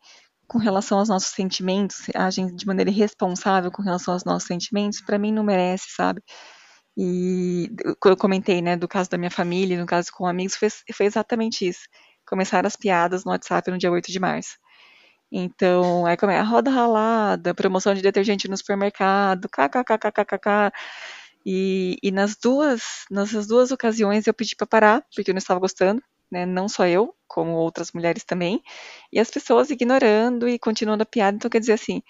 com 0.52 0.60
relação 0.60 1.00
aos 1.00 1.10
nossos 1.10 1.30
sentimentos, 1.30 2.08
agem 2.14 2.54
de 2.54 2.66
maneira 2.66 2.92
irresponsável 2.92 3.72
com 3.72 3.82
relação 3.82 4.14
aos 4.14 4.26
nossos 4.26 4.48
sentimentos, 4.48 5.02
para 5.02 5.18
mim 5.18 5.32
não 5.32 5.44
merece, 5.44 5.86
sabe? 5.96 6.22
E 6.98 7.70
eu 8.06 8.18
comentei, 8.18 8.62
né, 8.62 8.76
do 8.76 8.88
caso 8.88 9.10
da 9.10 9.18
minha 9.18 9.32
família, 9.32 9.80
no 9.80 9.86
caso 9.86 10.10
com 10.12 10.28
amigos, 10.28 10.56
foi, 10.56 10.70
foi 10.94 11.06
exatamente 11.06 11.68
isso 11.68 11.88
começaram 12.32 12.68
as 12.68 12.78
piadas 12.78 13.26
no 13.26 13.32
WhatsApp 13.32 13.70
no 13.70 13.78
dia 13.78 13.92
8 13.92 14.10
de 14.10 14.20
março. 14.20 14.58
Então, 15.32 16.06
aí 16.06 16.18
como 16.18 16.32
é 16.32 16.40
a 16.40 16.44
roda 16.44 16.72
ralada, 16.72 17.54
promoção 17.54 17.94
de 17.94 18.02
detergente 18.02 18.48
no 18.48 18.58
supermercado, 18.58 19.50
kkkkkk. 19.50 20.72
E, 21.46 21.98
e 22.04 22.12
nas 22.12 22.36
duas, 22.38 23.06
nessas 23.10 23.48
duas 23.48 23.72
ocasiões 23.72 24.28
eu 24.28 24.34
pedi 24.34 24.56
para 24.56 24.68
parar, 24.68 25.06
porque 25.16 25.32
eu 25.32 25.34
não 25.34 25.40
estava 25.40 25.60
gostando, 25.60 26.02
né? 26.32 26.46
Não 26.46 26.70
só 26.70 26.86
eu, 26.86 27.14
como 27.28 27.52
outras 27.52 27.92
mulheres 27.92 28.24
também. 28.24 28.62
E 29.12 29.20
as 29.20 29.30
pessoas 29.30 29.70
ignorando 29.70 30.48
e 30.48 30.58
continuando 30.58 31.04
a 31.04 31.06
piada. 31.06 31.36
Então, 31.36 31.50
quer 31.50 31.60
dizer 31.60 31.74
assim, 31.74 32.02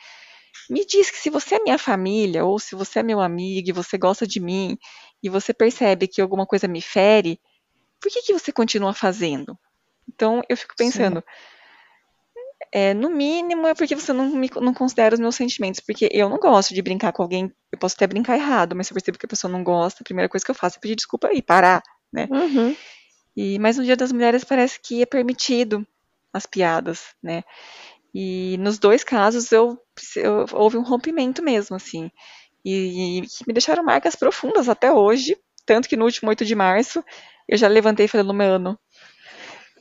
me 0.69 0.85
diz 0.85 1.09
que 1.09 1.17
se 1.17 1.29
você 1.29 1.55
é 1.55 1.63
minha 1.63 1.77
família, 1.77 2.45
ou 2.45 2.59
se 2.59 2.75
você 2.75 2.99
é 2.99 3.03
meu 3.03 3.19
amigo 3.19 3.69
e 3.69 3.73
você 3.73 3.97
gosta 3.97 4.27
de 4.27 4.39
mim, 4.39 4.77
e 5.23 5.29
você 5.29 5.53
percebe 5.53 6.07
que 6.07 6.21
alguma 6.21 6.45
coisa 6.45 6.67
me 6.67 6.81
fere, 6.81 7.39
por 7.99 8.11
que, 8.11 8.21
que 8.21 8.33
você 8.33 8.51
continua 8.51 8.93
fazendo? 8.93 9.57
Então 10.07 10.41
eu 10.49 10.57
fico 10.57 10.75
pensando, 10.75 11.23
é, 12.71 12.93
no 12.93 13.09
mínimo 13.09 13.67
é 13.67 13.75
porque 13.75 13.95
você 13.95 14.13
não, 14.13 14.29
me, 14.29 14.49
não 14.55 14.73
considera 14.73 15.13
os 15.13 15.19
meus 15.19 15.35
sentimentos, 15.35 15.79
porque 15.79 16.09
eu 16.11 16.29
não 16.29 16.37
gosto 16.37 16.73
de 16.73 16.81
brincar 16.81 17.11
com 17.11 17.21
alguém, 17.21 17.51
eu 17.71 17.77
posso 17.77 17.95
até 17.95 18.07
brincar 18.07 18.37
errado, 18.37 18.75
mas 18.75 18.87
se 18.87 18.93
eu 18.93 18.95
percebo 18.95 19.17
que 19.17 19.25
a 19.25 19.29
pessoa 19.29 19.51
não 19.51 19.63
gosta, 19.63 20.01
a 20.01 20.05
primeira 20.05 20.29
coisa 20.29 20.43
que 20.45 20.51
eu 20.51 20.55
faço 20.55 20.77
é 20.77 20.79
pedir 20.79 20.95
desculpa 20.95 21.29
e 21.33 21.41
parar, 21.41 21.83
né? 22.11 22.27
Uhum. 22.31 22.75
E, 23.35 23.57
mas 23.59 23.77
no 23.77 23.83
Dia 23.83 23.95
das 23.95 24.11
Mulheres 24.11 24.43
parece 24.43 24.79
que 24.81 25.01
é 25.01 25.05
permitido 25.05 25.85
as 26.33 26.45
piadas, 26.45 27.15
né? 27.21 27.43
E 28.13 28.57
nos 28.59 28.77
dois 28.77 29.03
casos 29.03 29.51
eu, 29.51 29.77
eu 30.17 30.45
houve 30.53 30.77
um 30.77 30.83
rompimento 30.83 31.41
mesmo, 31.41 31.75
assim. 31.75 32.11
E, 32.63 33.21
que 33.21 33.47
me 33.47 33.53
deixaram 33.53 33.83
marcas 33.83 34.15
profundas 34.15 34.67
até 34.67 34.91
hoje. 34.91 35.37
Tanto 35.65 35.87
que 35.87 35.95
no 35.95 36.05
último 36.05 36.29
8 36.29 36.43
de 36.43 36.55
março 36.55 37.03
eu 37.47 37.57
já 37.57 37.67
levantei 37.67 38.05
e 38.05 38.09
falei, 38.09 38.25
mano, 38.27 38.77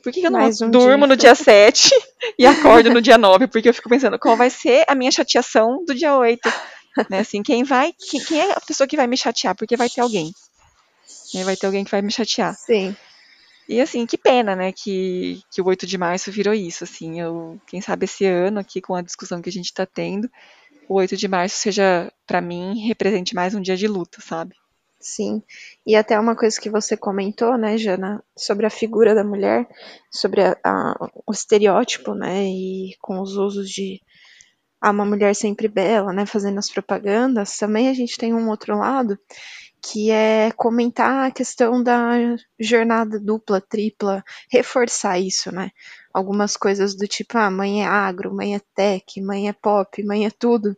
por 0.01 0.11
que, 0.11 0.21
que 0.21 0.27
eu 0.27 0.31
não 0.31 0.39
um 0.39 0.71
durmo 0.71 1.05
dia. 1.05 1.07
no 1.07 1.15
dia 1.15 1.35
7 1.35 1.89
e 2.37 2.45
acordo 2.45 2.89
no 2.89 3.01
dia 3.01 3.17
9? 3.17 3.47
Porque 3.47 3.69
eu 3.69 3.73
fico 3.73 3.89
pensando, 3.89 4.17
qual 4.17 4.35
vai 4.35 4.49
ser 4.49 4.83
a 4.87 4.95
minha 4.95 5.11
chateação 5.11 5.83
do 5.85 5.93
dia 5.93 6.15
8? 6.15 6.39
Né, 7.09 7.19
assim, 7.19 7.41
quem 7.41 7.63
vai, 7.63 7.93
quem, 7.93 8.21
quem, 8.21 8.39
é 8.41 8.51
a 8.51 8.59
pessoa 8.59 8.87
que 8.87 8.97
vai 8.97 9.07
me 9.07 9.15
chatear? 9.15 9.55
Porque 9.55 9.77
vai 9.77 9.89
ter 9.89 10.01
alguém. 10.01 10.33
Né, 11.33 11.43
vai 11.43 11.55
ter 11.55 11.65
alguém 11.65 11.85
que 11.85 11.91
vai 11.91 12.01
me 12.01 12.11
chatear. 12.11 12.53
Sim. 12.55 12.95
E 13.71 13.79
assim, 13.79 14.05
que 14.05 14.17
pena, 14.17 14.53
né, 14.53 14.73
que, 14.73 15.41
que 15.49 15.61
o 15.61 15.65
8 15.65 15.87
de 15.87 15.97
março 15.97 16.29
virou 16.29 16.53
isso, 16.53 16.83
assim, 16.83 17.21
eu, 17.21 17.57
quem 17.65 17.79
sabe 17.79 18.03
esse 18.03 18.25
ano 18.25 18.59
aqui 18.59 18.81
com 18.81 18.93
a 18.93 19.01
discussão 19.01 19.41
que 19.41 19.47
a 19.47 19.51
gente 19.51 19.67
está 19.67 19.85
tendo, 19.85 20.29
o 20.89 20.95
8 20.95 21.15
de 21.15 21.25
março 21.25 21.55
seja, 21.55 22.11
para 22.27 22.41
mim, 22.41 22.85
represente 22.85 23.33
mais 23.33 23.55
um 23.55 23.61
dia 23.61 23.77
de 23.77 23.87
luta, 23.87 24.19
sabe? 24.19 24.57
Sim, 24.99 25.41
e 25.87 25.95
até 25.95 26.19
uma 26.19 26.35
coisa 26.35 26.59
que 26.59 26.69
você 26.69 26.97
comentou, 26.97 27.57
né, 27.57 27.77
Jana, 27.77 28.21
sobre 28.37 28.65
a 28.65 28.69
figura 28.69 29.15
da 29.15 29.23
mulher, 29.23 29.65
sobre 30.11 30.41
a, 30.41 30.57
a, 30.65 31.09
o 31.25 31.31
estereótipo, 31.31 32.13
né, 32.13 32.43
e 32.43 32.97
com 32.99 33.21
os 33.21 33.37
usos 33.37 33.69
de 33.69 34.01
ah, 34.81 34.91
uma 34.91 35.05
mulher 35.05 35.33
sempre 35.33 35.69
bela, 35.69 36.11
né, 36.11 36.25
fazendo 36.25 36.57
as 36.57 36.69
propagandas, 36.69 37.55
também 37.55 37.87
a 37.87 37.93
gente 37.93 38.17
tem 38.17 38.33
um 38.33 38.49
outro 38.49 38.77
lado, 38.77 39.17
que 39.81 40.11
é 40.11 40.51
comentar 40.51 41.27
a 41.27 41.31
questão 41.31 41.81
da 41.81 42.35
jornada 42.59 43.19
dupla, 43.19 43.59
tripla, 43.59 44.23
reforçar 44.49 45.19
isso, 45.19 45.51
né, 45.51 45.71
algumas 46.13 46.55
coisas 46.55 46.95
do 46.95 47.07
tipo, 47.07 47.37
ah, 47.37 47.49
mãe 47.49 47.83
é 47.83 47.87
agro, 47.87 48.33
mãe 48.33 48.55
é 48.55 48.61
tech, 48.75 49.19
mãe 49.21 49.49
é 49.49 49.53
pop, 49.53 50.03
mãe 50.03 50.25
é 50.25 50.29
tudo, 50.29 50.75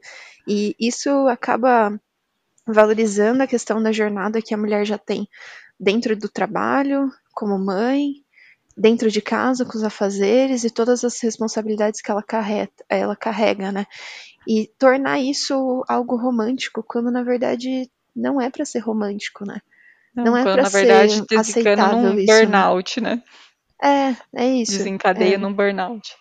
e 0.48 0.75
isso 0.79 1.10
acaba 1.27 2.00
valorizando 2.65 3.43
a 3.43 3.48
questão 3.48 3.83
da 3.83 3.91
jornada 3.91 4.41
que 4.41 4.53
a 4.53 4.57
mulher 4.57 4.86
já 4.86 4.98
tem 4.98 5.27
dentro 5.79 6.15
do 6.15 6.29
trabalho, 6.29 7.12
como 7.33 7.60
mãe, 7.60 8.24
dentro 8.77 9.10
de 9.12 9.22
casa, 9.22 9.65
com 9.65 9.77
os 9.77 9.83
afazeres 9.83 10.63
e 10.63 10.69
todas 10.69 11.03
as 11.03 11.19
responsabilidades 11.22 12.01
que 12.01 12.10
ela 12.10 12.24
carrega, 12.24 12.72
ela 12.89 13.15
carrega, 13.15 13.72
né? 13.72 13.86
E 14.48 14.67
tornar 14.79 15.19
isso 15.19 15.83
algo 15.88 16.15
romântico, 16.15 16.83
quando 16.83 17.12
na 17.12 17.24
verdade 17.24 17.89
não 18.15 18.39
é 18.39 18.50
para 18.50 18.65
ser 18.65 18.79
romântico, 18.79 19.46
né? 19.46 19.60
Não, 20.15 20.25
não 20.25 20.38
é 20.38 20.43
para 20.43 20.65
ser 20.65 20.86
verdade, 20.86 21.24
aceitável 21.36 22.00
num 22.00 22.20
isso. 22.20 22.32
Né? 22.32 22.39
burnout, 22.39 23.01
né? 23.01 23.15
né? 23.82 24.15
É, 24.36 24.43
é 24.43 24.48
isso. 24.48 24.77
Desencadeia 24.77 25.36
é. 25.36 25.38
num 25.38 25.53
burnout. 25.53 26.15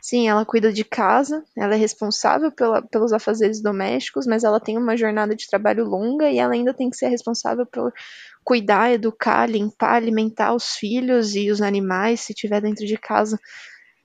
Sim, 0.00 0.28
ela 0.28 0.46
cuida 0.46 0.72
de 0.72 0.84
casa, 0.84 1.44
ela 1.56 1.74
é 1.74 1.76
responsável 1.76 2.52
pela, 2.52 2.80
pelos 2.80 3.12
afazeres 3.12 3.60
domésticos, 3.60 4.26
mas 4.26 4.44
ela 4.44 4.60
tem 4.60 4.78
uma 4.78 4.96
jornada 4.96 5.34
de 5.34 5.48
trabalho 5.48 5.84
longa 5.84 6.30
e 6.30 6.38
ela 6.38 6.54
ainda 6.54 6.72
tem 6.72 6.88
que 6.88 6.96
ser 6.96 7.08
responsável 7.08 7.66
por 7.66 7.92
cuidar, 8.44 8.92
educar, 8.92 9.46
limpar, 9.46 9.96
alimentar 9.96 10.54
os 10.54 10.76
filhos 10.76 11.34
e 11.34 11.50
os 11.50 11.60
animais 11.60 12.20
se 12.20 12.32
tiver 12.32 12.62
dentro 12.62 12.86
de 12.86 12.96
casa. 12.96 13.38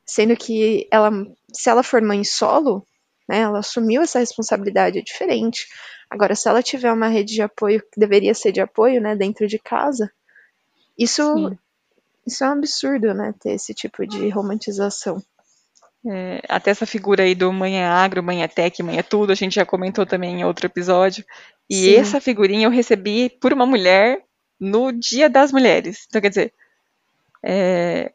Sendo 0.05 0.36
que 0.36 0.88
ela, 0.91 1.10
se 1.53 1.70
ela 1.70 1.84
for 1.84 2.01
mãe 2.01 2.24
solo, 2.24 2.86
né, 3.27 3.39
ela 3.39 3.60
assumiu 3.60 4.01
essa 4.01 4.20
responsabilidade, 4.20 5.00
é 5.00 5.01
diferente. 5.01 5.68
Agora, 6.10 6.36
se 6.36 6.48
ela 6.48 6.62
tiver 6.62 6.92
uma 6.92 7.08
rede 7.08 7.34
de 7.34 7.42
apoio 7.42 7.82
que 7.92 8.00
deveria 8.00 8.34
ser 8.34 8.51
de 8.51 8.62
apoio, 8.62 9.01
né, 9.01 9.15
dentro 9.15 9.48
de 9.48 9.58
casa, 9.58 10.12
isso, 10.98 11.58
isso 12.25 12.44
é 12.44 12.50
um 12.50 12.53
absurdo, 12.53 13.13
né, 13.13 13.34
ter 13.39 13.53
esse 13.53 13.74
tipo 13.74 14.06
de 14.06 14.30
romantização. 14.30 15.22
É, 16.06 16.42
até 16.50 16.72
essa 16.72 16.86
figura 16.86 17.24
aí 17.24 17.34
do 17.34 17.51
mãe 17.53 17.79
é 17.79 17.86
agro, 17.86 18.22
mãe 18.22 18.44
é 18.44 18.48
tech, 18.48 18.83
mãe 18.83 18.98
é 18.98 19.03
tudo, 19.03 19.31
a 19.31 19.36
gente 19.36 19.55
já 19.55 19.66
comentou 19.66 20.05
também 20.05 20.42
em 20.42 20.44
outro 20.44 20.66
episódio. 20.66 21.24
E 21.70 21.75
Sim. 21.75 21.96
essa 21.96 22.20
figurinha 22.20 22.68
eu 22.68 22.72
recebi 22.72 23.29
por 23.29 23.53
uma 23.53 23.66
mulher 23.66 24.22
no 24.59 24.92
Dia 24.92 25.29
das 25.29 25.51
Mulheres. 25.51 26.05
Então, 26.07 26.22
quer 26.22 26.29
dizer, 26.29 26.53
é, 27.42 28.12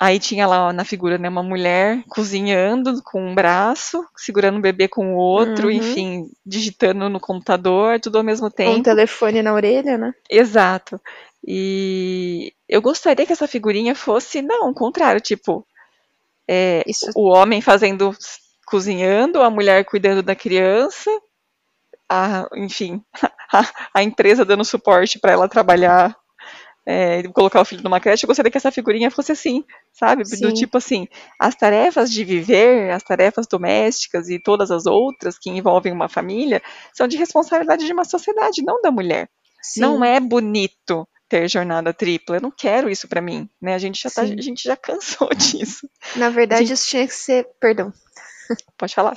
aí 0.00 0.18
tinha 0.18 0.46
lá 0.46 0.72
na 0.72 0.84
figura 0.84 1.18
né, 1.18 1.28
uma 1.28 1.42
mulher 1.42 2.02
cozinhando 2.08 3.02
com 3.02 3.30
um 3.30 3.34
braço, 3.34 4.06
segurando 4.16 4.58
um 4.58 4.62
bebê 4.62 4.88
com 4.88 5.14
o 5.14 5.16
outro, 5.16 5.68
uhum. 5.68 5.72
enfim, 5.72 6.30
digitando 6.44 7.08
no 7.08 7.20
computador, 7.20 8.00
tudo 8.00 8.18
ao 8.18 8.24
mesmo 8.24 8.50
tempo. 8.50 8.72
Com 8.72 8.78
um 8.78 8.82
telefone 8.82 9.42
na 9.42 9.54
orelha, 9.54 9.96
né? 9.96 10.14
Exato. 10.28 11.00
E 11.46 12.52
eu 12.68 12.80
gostaria 12.80 13.26
que 13.26 13.32
essa 13.32 13.46
figurinha 13.46 13.94
fosse, 13.94 14.42
não, 14.42 14.70
o 14.70 14.74
contrário, 14.74 15.20
tipo, 15.20 15.66
é, 16.48 16.82
Isso... 16.86 17.10
O 17.14 17.28
homem 17.28 17.60
fazendo, 17.60 18.14
cozinhando, 18.66 19.42
a 19.42 19.50
mulher 19.50 19.84
cuidando 19.84 20.22
da 20.22 20.34
criança, 20.34 21.10
a, 22.08 22.48
enfim, 22.54 23.02
a, 23.52 23.66
a 23.94 24.02
empresa 24.02 24.44
dando 24.44 24.64
suporte 24.64 25.18
para 25.18 25.32
ela 25.32 25.48
trabalhar, 25.48 26.16
é, 26.86 27.22
colocar 27.28 27.60
o 27.60 27.64
filho 27.64 27.82
numa 27.82 28.00
creche. 28.00 28.24
Eu 28.24 28.28
gostaria 28.28 28.50
que 28.50 28.58
essa 28.58 28.70
figurinha 28.70 29.10
fosse 29.10 29.32
assim, 29.32 29.64
sabe? 29.92 30.24
Sim. 30.24 30.40
Do 30.40 30.52
tipo 30.52 30.76
assim, 30.78 31.08
as 31.38 31.54
tarefas 31.54 32.10
de 32.10 32.24
viver, 32.24 32.90
as 32.90 33.02
tarefas 33.02 33.46
domésticas 33.46 34.28
e 34.28 34.38
todas 34.38 34.70
as 34.70 34.86
outras 34.86 35.38
que 35.38 35.50
envolvem 35.50 35.92
uma 35.92 36.08
família 36.08 36.62
são 36.92 37.08
de 37.08 37.16
responsabilidade 37.16 37.86
de 37.86 37.92
uma 37.92 38.04
sociedade, 38.04 38.62
não 38.62 38.80
da 38.82 38.90
mulher. 38.90 39.28
Sim. 39.62 39.80
Não 39.80 40.04
é 40.04 40.20
bonito 40.20 41.08
ter 41.28 41.48
jornada 41.48 41.92
tripla. 41.94 42.36
Eu 42.36 42.42
não 42.42 42.50
quero 42.50 42.90
isso 42.90 43.08
para 43.08 43.20
mim, 43.20 43.48
né? 43.60 43.74
A 43.74 43.78
gente 43.78 44.02
já 44.02 44.10
tá, 44.10 44.22
a 44.22 44.26
gente 44.26 44.62
já 44.62 44.76
cansou 44.76 45.28
disso. 45.34 45.88
Na 46.16 46.28
verdade, 46.28 46.66
gente... 46.66 46.74
isso 46.74 46.88
tinha 46.88 47.06
que 47.06 47.14
ser, 47.14 47.48
perdão. 47.58 47.92
Pode 48.76 48.94
falar. 48.94 49.16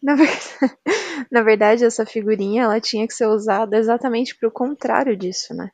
Na 0.00 0.14
verdade, 0.14 0.46
na 1.30 1.42
verdade, 1.42 1.84
essa 1.84 2.06
figurinha 2.06 2.62
ela 2.62 2.80
tinha 2.80 3.06
que 3.06 3.12
ser 3.12 3.26
usada 3.26 3.76
exatamente 3.76 4.36
para 4.36 4.48
o 4.48 4.52
contrário 4.52 5.16
disso, 5.16 5.52
né? 5.52 5.70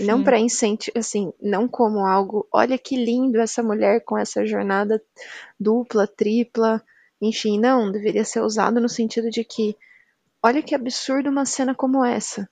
E 0.00 0.04
não 0.04 0.24
para 0.24 0.38
incentivar, 0.38 0.98
assim, 0.98 1.32
não 1.40 1.68
como 1.68 2.06
algo, 2.06 2.46
olha 2.52 2.78
que 2.78 2.96
lindo 2.96 3.40
essa 3.40 3.62
mulher 3.62 4.02
com 4.04 4.16
essa 4.16 4.46
jornada 4.46 5.02
dupla, 5.60 6.06
tripla, 6.06 6.82
enfim, 7.20 7.58
não, 7.58 7.92
deveria 7.92 8.24
ser 8.24 8.40
usado 8.40 8.80
no 8.80 8.88
sentido 8.88 9.30
de 9.30 9.44
que, 9.44 9.76
olha 10.42 10.62
que 10.62 10.74
absurdo 10.74 11.30
uma 11.30 11.44
cena 11.44 11.74
como 11.74 12.04
essa. 12.04 12.48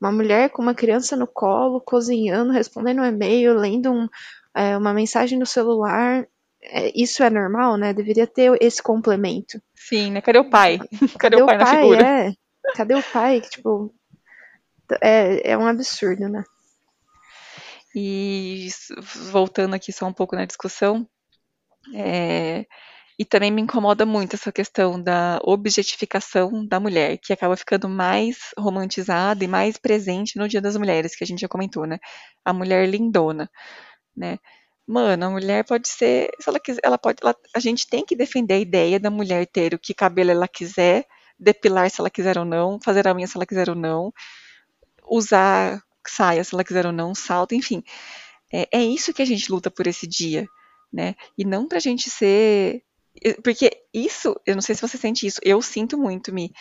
Uma 0.00 0.12
mulher 0.12 0.50
com 0.50 0.60
uma 0.62 0.74
criança 0.74 1.16
no 1.16 1.26
colo, 1.26 1.80
cozinhando, 1.80 2.52
respondendo 2.52 3.00
um 3.00 3.04
e-mail, 3.04 3.54
lendo 3.54 3.90
um, 3.90 4.08
é, 4.54 4.76
uma 4.76 4.92
mensagem 4.92 5.38
no 5.38 5.46
celular. 5.46 6.26
É, 6.62 6.92
isso 6.94 7.22
é 7.22 7.30
normal, 7.30 7.76
né? 7.76 7.92
Deveria 7.92 8.26
ter 8.26 8.56
esse 8.60 8.82
complemento. 8.82 9.60
Sim, 9.74 10.12
né? 10.12 10.20
Cadê 10.20 10.38
o 10.38 10.50
pai? 10.50 10.78
Cadê, 11.18 11.18
Cadê 11.18 11.42
o 11.42 11.46
pai, 11.46 11.58
pai 11.58 11.64
na 11.64 11.80
figura? 11.80 12.06
É. 12.06 12.32
Cadê 12.74 12.94
o 12.94 13.02
pai? 13.02 13.40
Tipo, 13.40 13.92
é, 15.02 15.52
é 15.52 15.58
um 15.58 15.66
absurdo, 15.66 16.28
né? 16.28 16.44
E 17.94 18.68
voltando 19.30 19.74
aqui 19.74 19.92
só 19.92 20.06
um 20.06 20.12
pouco 20.12 20.36
na 20.36 20.44
discussão, 20.44 21.08
é, 21.94 22.66
e 23.18 23.24
também 23.24 23.50
me 23.50 23.60
incomoda 23.60 24.06
muito 24.06 24.36
essa 24.36 24.52
questão 24.52 25.02
da 25.02 25.40
objetificação 25.42 26.64
da 26.64 26.78
mulher, 26.78 27.18
que 27.18 27.32
acaba 27.32 27.56
ficando 27.56 27.88
mais 27.88 28.38
romantizada 28.56 29.42
e 29.44 29.48
mais 29.48 29.76
presente 29.76 30.38
no 30.38 30.48
Dia 30.48 30.60
das 30.60 30.76
Mulheres, 30.76 31.16
que 31.16 31.24
a 31.24 31.26
gente 31.26 31.40
já 31.40 31.48
comentou, 31.48 31.84
né? 31.86 31.98
A 32.44 32.52
mulher 32.52 32.88
lindona, 32.88 33.50
né? 34.16 34.38
Mano, 34.86 35.26
a 35.26 35.30
mulher 35.30 35.64
pode 35.64 35.88
ser, 35.88 36.30
se 36.40 36.48
ela 36.48 36.60
quiser, 36.60 36.80
ela 36.84 36.96
pode, 36.96 37.18
ela, 37.22 37.34
a 37.54 37.60
gente 37.60 37.86
tem 37.88 38.04
que 38.06 38.16
defender 38.16 38.54
a 38.54 38.58
ideia 38.58 39.00
da 39.00 39.10
mulher 39.10 39.46
ter 39.46 39.74
o 39.74 39.78
que 39.78 39.92
cabelo 39.92 40.30
ela 40.30 40.48
quiser, 40.48 41.04
depilar 41.38 41.90
se 41.90 42.00
ela 42.00 42.10
quiser 42.10 42.38
ou 42.38 42.44
não, 42.44 42.78
fazer 42.82 43.06
a 43.06 43.14
unha 43.14 43.26
se 43.26 43.36
ela 43.36 43.46
quiser 43.46 43.68
ou 43.68 43.76
não, 43.76 44.12
usar 45.10 45.82
saia 46.06 46.42
se 46.42 46.54
ela 46.54 46.64
quiser 46.64 46.86
ou 46.86 46.92
não, 46.92 47.14
salto, 47.14 47.54
enfim. 47.54 47.82
É, 48.52 48.68
é 48.72 48.82
isso 48.82 49.12
que 49.12 49.22
a 49.22 49.26
gente 49.26 49.50
luta 49.50 49.70
por 49.70 49.86
esse 49.86 50.06
dia, 50.06 50.48
né? 50.92 51.14
E 51.36 51.44
não 51.44 51.68
pra 51.68 51.78
gente 51.78 52.08
ser 52.08 52.82
porque 53.42 53.70
isso, 53.92 54.38
eu 54.46 54.54
não 54.54 54.62
sei 54.62 54.74
se 54.74 54.82
você 54.82 54.96
sente 54.96 55.26
isso, 55.26 55.40
eu 55.42 55.60
sinto 55.60 55.98
muito, 55.98 56.32
Mi. 56.32 56.52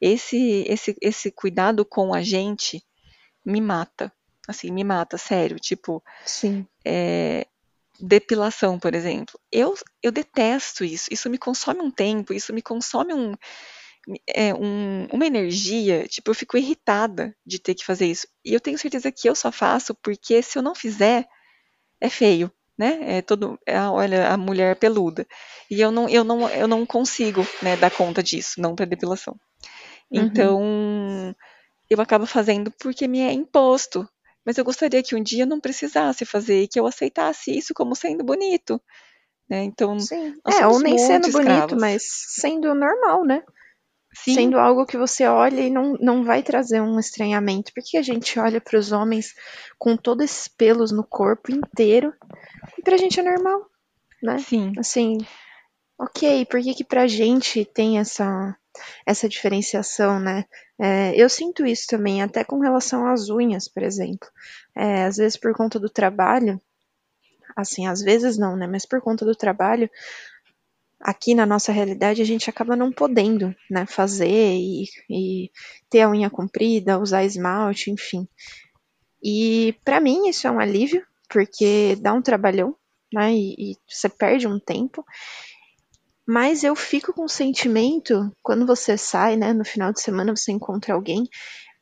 Esse, 0.00 0.64
esse, 0.68 0.96
esse 1.00 1.30
cuidado 1.30 1.84
com 1.84 2.14
a 2.14 2.22
gente 2.22 2.82
me 3.44 3.60
mata. 3.60 4.12
Assim, 4.46 4.70
me 4.70 4.84
mata, 4.84 5.16
sério. 5.16 5.58
Tipo, 5.58 6.02
Sim. 6.24 6.66
É, 6.84 7.46
depilação, 7.98 8.78
por 8.78 8.94
exemplo. 8.94 9.38
Eu, 9.50 9.74
eu 10.02 10.12
detesto 10.12 10.84
isso. 10.84 11.08
Isso 11.10 11.30
me 11.30 11.38
consome 11.38 11.80
um 11.80 11.90
tempo, 11.90 12.32
isso 12.32 12.52
me 12.52 12.62
consome 12.62 13.14
um, 13.14 13.34
é, 14.26 14.54
um, 14.54 15.06
uma 15.12 15.26
energia. 15.26 16.06
Tipo, 16.08 16.30
eu 16.30 16.34
fico 16.34 16.56
irritada 16.56 17.34
de 17.44 17.58
ter 17.58 17.74
que 17.74 17.84
fazer 17.84 18.06
isso. 18.06 18.26
E 18.44 18.52
eu 18.52 18.60
tenho 18.60 18.78
certeza 18.78 19.12
que 19.12 19.28
eu 19.28 19.34
só 19.34 19.50
faço 19.52 19.94
porque 19.94 20.42
se 20.42 20.58
eu 20.58 20.62
não 20.62 20.74
fizer, 20.74 21.26
é 22.00 22.08
feio 22.08 22.52
né? 22.76 23.18
É 23.18 23.22
todo, 23.22 23.58
é, 23.66 23.80
olha, 23.80 24.28
a 24.28 24.36
mulher 24.36 24.76
peluda. 24.76 25.26
E 25.70 25.80
eu 25.80 25.90
não, 25.90 26.08
eu 26.08 26.24
não, 26.24 26.48
eu 26.50 26.68
não 26.68 26.84
consigo, 26.84 27.46
né, 27.62 27.76
dar 27.76 27.90
conta 27.90 28.22
disso, 28.22 28.60
não 28.60 28.74
para 28.74 28.84
depilação. 28.84 29.38
Uhum. 30.10 30.20
Então, 30.20 31.36
eu 31.88 32.00
acabo 32.00 32.26
fazendo 32.26 32.72
porque 32.72 33.06
me 33.06 33.20
é 33.20 33.32
imposto. 33.32 34.08
mas 34.44 34.58
eu 34.58 34.64
gostaria 34.64 35.02
que 35.02 35.14
um 35.14 35.22
dia 35.22 35.46
não 35.46 35.60
precisasse 35.60 36.24
fazer 36.24 36.62
e 36.62 36.68
que 36.68 36.78
eu 36.78 36.86
aceitasse 36.86 37.56
isso 37.56 37.72
como 37.72 37.94
sendo 37.94 38.24
bonito. 38.24 38.80
Né? 39.48 39.62
Então, 39.62 39.98
Sim. 40.00 40.34
É, 40.46 40.66
ou 40.66 40.80
nem 40.80 40.98
sendo 40.98 41.28
escravos. 41.28 41.54
bonito, 41.54 41.76
mas 41.80 42.02
sendo 42.28 42.74
normal, 42.74 43.24
né? 43.24 43.42
Sim. 44.14 44.34
Sendo 44.34 44.58
algo 44.58 44.86
que 44.86 44.96
você 44.96 45.26
olha 45.26 45.60
e 45.60 45.70
não, 45.70 45.94
não 46.00 46.24
vai 46.24 46.42
trazer 46.42 46.80
um 46.80 46.98
estranhamento. 46.98 47.72
Porque 47.74 47.96
a 47.98 48.02
gente 48.02 48.38
olha 48.38 48.60
para 48.60 48.78
os 48.78 48.92
homens 48.92 49.34
com 49.78 49.96
todos 49.96 50.24
esses 50.24 50.48
pelos 50.48 50.92
no 50.92 51.04
corpo 51.04 51.50
inteiro 51.52 52.12
e 52.78 52.82
pra 52.82 52.96
gente 52.96 53.18
é 53.18 53.22
normal, 53.22 53.66
né? 54.22 54.38
Sim. 54.38 54.72
Assim, 54.78 55.18
ok, 55.98 56.46
por 56.46 56.60
que 56.60 56.74
que 56.74 56.84
pra 56.84 57.06
gente 57.06 57.64
tem 57.64 57.98
essa, 57.98 58.56
essa 59.06 59.28
diferenciação, 59.28 60.20
né? 60.20 60.44
É, 60.78 61.14
eu 61.16 61.28
sinto 61.28 61.66
isso 61.66 61.86
também, 61.88 62.22
até 62.22 62.44
com 62.44 62.58
relação 62.58 63.06
às 63.06 63.28
unhas, 63.28 63.68
por 63.68 63.82
exemplo. 63.82 64.28
É, 64.76 65.04
às 65.04 65.16
vezes 65.16 65.36
por 65.36 65.54
conta 65.54 65.78
do 65.78 65.88
trabalho, 65.88 66.60
assim, 67.56 67.86
às 67.86 68.02
vezes 68.02 68.36
não, 68.36 68.56
né? 68.56 68.66
Mas 68.66 68.84
por 68.86 69.00
conta 69.00 69.24
do 69.24 69.34
trabalho, 69.34 69.90
aqui 71.04 71.34
na 71.34 71.44
nossa 71.44 71.70
realidade 71.70 72.22
a 72.22 72.24
gente 72.24 72.48
acaba 72.48 72.74
não 72.74 72.90
podendo, 72.90 73.54
né? 73.70 73.84
Fazer 73.84 74.56
e, 74.56 74.84
e 75.10 75.50
ter 75.90 76.00
a 76.00 76.08
unha 76.08 76.30
comprida, 76.30 76.98
usar 76.98 77.24
esmalte, 77.24 77.90
enfim. 77.90 78.26
E 79.22 79.76
para 79.84 80.00
mim 80.00 80.28
isso 80.28 80.46
é 80.46 80.50
um 80.50 80.58
alívio, 80.58 81.06
porque 81.28 81.96
dá 82.00 82.14
um 82.14 82.22
trabalhão, 82.22 82.74
né? 83.12 83.34
E, 83.34 83.72
e 83.72 83.76
você 83.86 84.08
perde 84.08 84.48
um 84.48 84.58
tempo. 84.58 85.04
Mas 86.26 86.64
eu 86.64 86.74
fico 86.74 87.12
com 87.12 87.24
o 87.24 87.28
sentimento, 87.28 88.34
quando 88.42 88.64
você 88.64 88.96
sai, 88.96 89.36
né, 89.36 89.52
no 89.52 89.62
final 89.62 89.92
de 89.92 90.00
semana 90.00 90.34
você 90.34 90.52
encontra 90.52 90.94
alguém, 90.94 91.28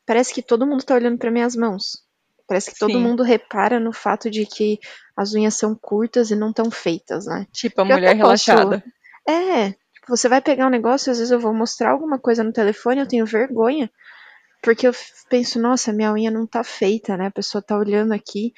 parece 0.04 0.34
que 0.34 0.42
todo 0.42 0.66
mundo 0.66 0.82
tá 0.82 0.96
olhando 0.96 1.16
para 1.16 1.30
minhas 1.30 1.54
mãos. 1.54 2.02
Parece 2.48 2.72
que 2.72 2.78
todo 2.78 2.94
Sim. 2.94 2.98
mundo 2.98 3.22
repara 3.22 3.78
no 3.78 3.92
fato 3.92 4.28
de 4.28 4.44
que 4.44 4.80
as 5.16 5.32
unhas 5.32 5.54
são 5.54 5.76
curtas 5.76 6.32
e 6.32 6.34
não 6.34 6.52
tão 6.52 6.72
feitas, 6.72 7.24
né? 7.24 7.46
Tipo 7.52 7.82
a 7.82 7.84
mulher 7.84 8.16
relaxada. 8.16 8.80
Posso... 8.80 9.01
É, 9.28 9.70
tipo, 9.70 10.08
você 10.08 10.28
vai 10.28 10.40
pegar 10.40 10.66
um 10.66 10.70
negócio, 10.70 11.10
às 11.10 11.18
vezes 11.18 11.30
eu 11.30 11.40
vou 11.40 11.54
mostrar 11.54 11.90
alguma 11.90 12.18
coisa 12.18 12.42
no 12.42 12.52
telefone, 12.52 13.00
eu 13.00 13.08
tenho 13.08 13.26
vergonha, 13.26 13.90
porque 14.62 14.86
eu 14.86 14.92
penso, 15.28 15.60
nossa, 15.60 15.92
minha 15.92 16.12
unha 16.12 16.30
não 16.30 16.46
tá 16.46 16.64
feita, 16.64 17.16
né? 17.16 17.26
A 17.26 17.30
pessoa 17.30 17.62
tá 17.62 17.76
olhando 17.76 18.12
aqui 18.12 18.52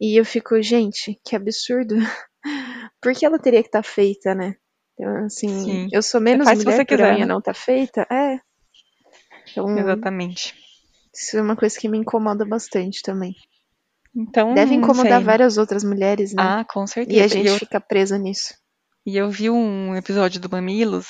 e 0.00 0.18
eu 0.18 0.24
fico, 0.24 0.60
gente, 0.62 1.20
que 1.24 1.34
absurdo. 1.34 1.96
Por 3.00 3.14
que 3.14 3.26
ela 3.26 3.38
teria 3.38 3.62
que 3.62 3.68
estar 3.68 3.82
tá 3.82 3.88
feita, 3.88 4.34
né? 4.34 4.56
Então, 4.94 5.24
assim, 5.26 5.48
Sim. 5.48 5.88
eu 5.92 6.02
sou 6.02 6.20
menos 6.20 6.46
mulher 6.46 6.58
se 6.58 6.64
você 6.64 6.84
quiser, 6.84 7.10
a 7.10 7.14
unha 7.14 7.26
né? 7.26 7.32
não 7.32 7.40
tá 7.40 7.52
feita. 7.52 8.06
É. 8.10 8.40
Então, 9.50 9.78
Exatamente. 9.78 10.54
Isso 11.14 11.36
é 11.38 11.42
uma 11.42 11.56
coisa 11.56 11.78
que 11.78 11.88
me 11.88 11.98
incomoda 11.98 12.44
bastante 12.44 13.02
também. 13.02 13.34
Então, 14.14 14.54
Deve 14.54 14.74
incomodar 14.74 15.22
várias 15.22 15.58
outras 15.58 15.84
mulheres, 15.84 16.32
né? 16.32 16.42
Ah, 16.42 16.64
com 16.64 16.86
certeza. 16.86 17.18
E 17.18 17.22
a 17.22 17.28
gente 17.28 17.48
eu... 17.48 17.58
fica 17.58 17.80
presa 17.80 18.18
nisso. 18.18 18.54
E 19.06 19.16
eu 19.16 19.30
vi 19.30 19.48
um 19.48 19.94
episódio 19.94 20.40
do 20.40 20.50
Mamilos 20.50 21.06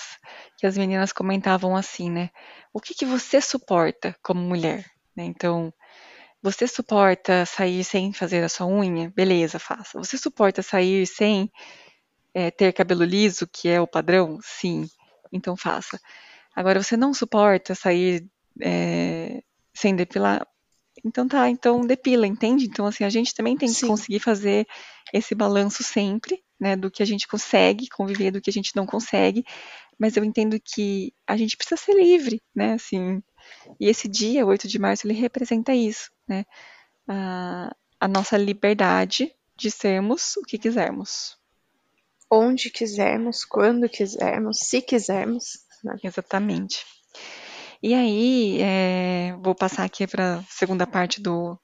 que 0.58 0.66
as 0.66 0.76
meninas 0.76 1.14
comentavam 1.14 1.74
assim, 1.74 2.10
né? 2.10 2.28
O 2.70 2.78
que, 2.78 2.94
que 2.94 3.06
você 3.06 3.40
suporta 3.40 4.14
como 4.22 4.38
mulher? 4.38 4.84
Né? 5.16 5.24
Então, 5.24 5.72
você 6.42 6.68
suporta 6.68 7.46
sair 7.46 7.82
sem 7.82 8.12
fazer 8.12 8.44
a 8.44 8.50
sua 8.50 8.66
unha? 8.66 9.10
Beleza, 9.16 9.58
faça. 9.58 9.98
Você 9.98 10.18
suporta 10.18 10.62
sair 10.62 11.06
sem 11.06 11.50
é, 12.34 12.50
ter 12.50 12.74
cabelo 12.74 13.02
liso, 13.02 13.48
que 13.50 13.66
é 13.66 13.80
o 13.80 13.86
padrão? 13.86 14.38
Sim, 14.42 14.86
então 15.32 15.56
faça. 15.56 15.98
Agora, 16.54 16.82
você 16.82 16.98
não 16.98 17.14
suporta 17.14 17.74
sair 17.74 18.28
é, 18.60 19.42
sem 19.72 19.96
depilar? 19.96 20.46
Então 21.02 21.26
tá, 21.26 21.48
então 21.48 21.80
depila, 21.80 22.26
entende? 22.26 22.66
Então, 22.66 22.84
assim, 22.84 23.04
a 23.04 23.10
gente 23.10 23.34
também 23.34 23.56
tem 23.56 23.68
que 23.68 23.74
Sim. 23.74 23.86
conseguir 23.86 24.20
fazer 24.20 24.66
esse 25.14 25.34
balanço 25.34 25.82
sempre, 25.82 26.44
né, 26.58 26.76
do 26.76 26.90
que 26.90 27.02
a 27.02 27.06
gente 27.06 27.28
consegue 27.28 27.88
conviver, 27.88 28.30
do 28.30 28.40
que 28.40 28.50
a 28.50 28.52
gente 28.52 28.74
não 28.74 28.86
consegue, 28.86 29.44
mas 29.98 30.16
eu 30.16 30.24
entendo 30.24 30.58
que 30.60 31.12
a 31.26 31.36
gente 31.36 31.56
precisa 31.56 31.80
ser 31.80 31.94
livre, 31.94 32.42
né, 32.54 32.74
assim, 32.74 33.22
e 33.80 33.88
esse 33.88 34.08
dia, 34.08 34.46
8 34.46 34.66
de 34.68 34.78
março, 34.78 35.06
ele 35.06 35.14
representa 35.14 35.74
isso, 35.74 36.10
né, 36.28 36.44
a, 37.08 37.74
a 38.00 38.08
nossa 38.08 38.36
liberdade 38.36 39.32
de 39.56 39.70
sermos 39.70 40.36
o 40.36 40.42
que 40.42 40.58
quisermos 40.58 41.36
onde 42.30 42.70
quisermos, 42.70 43.44
quando 43.44 43.88
quisermos, 43.88 44.58
se 44.58 44.82
quisermos. 44.82 45.58
Né? 45.82 45.96
Exatamente. 46.02 46.84
E 47.82 47.94
aí, 47.94 48.58
é, 48.60 49.36
vou 49.42 49.54
passar 49.54 49.84
aqui 49.84 50.06
para 50.06 50.36
a 50.38 50.42
segunda 50.44 50.86
parte 50.86 51.20
do, 51.20 51.58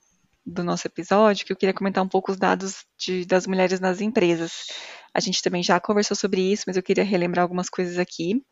do 0.44 0.64
nosso 0.64 0.87
episódio, 0.87 1.46
que 1.46 1.52
eu 1.52 1.57
queria 1.57 1.74
comentar 1.74 2.02
um 2.02 2.09
pouco 2.09 2.33
os 2.33 2.38
dados 2.38 2.85
de, 2.98 3.24
das 3.24 3.46
mulheres 3.46 3.81
nas 3.81 4.00
empresas. 4.00 4.66
A 5.14 5.20
gente 5.20 5.42
também 5.42 5.62
já 5.62 5.78
conversou 5.78 6.16
sobre 6.16 6.40
isso, 6.40 6.64
mas 6.66 6.76
eu 6.76 6.83
queria 6.83 7.05
relembrar 7.05 7.42
algumas 7.42 7.68
coisas 7.68 7.98
aqui. 7.98 8.44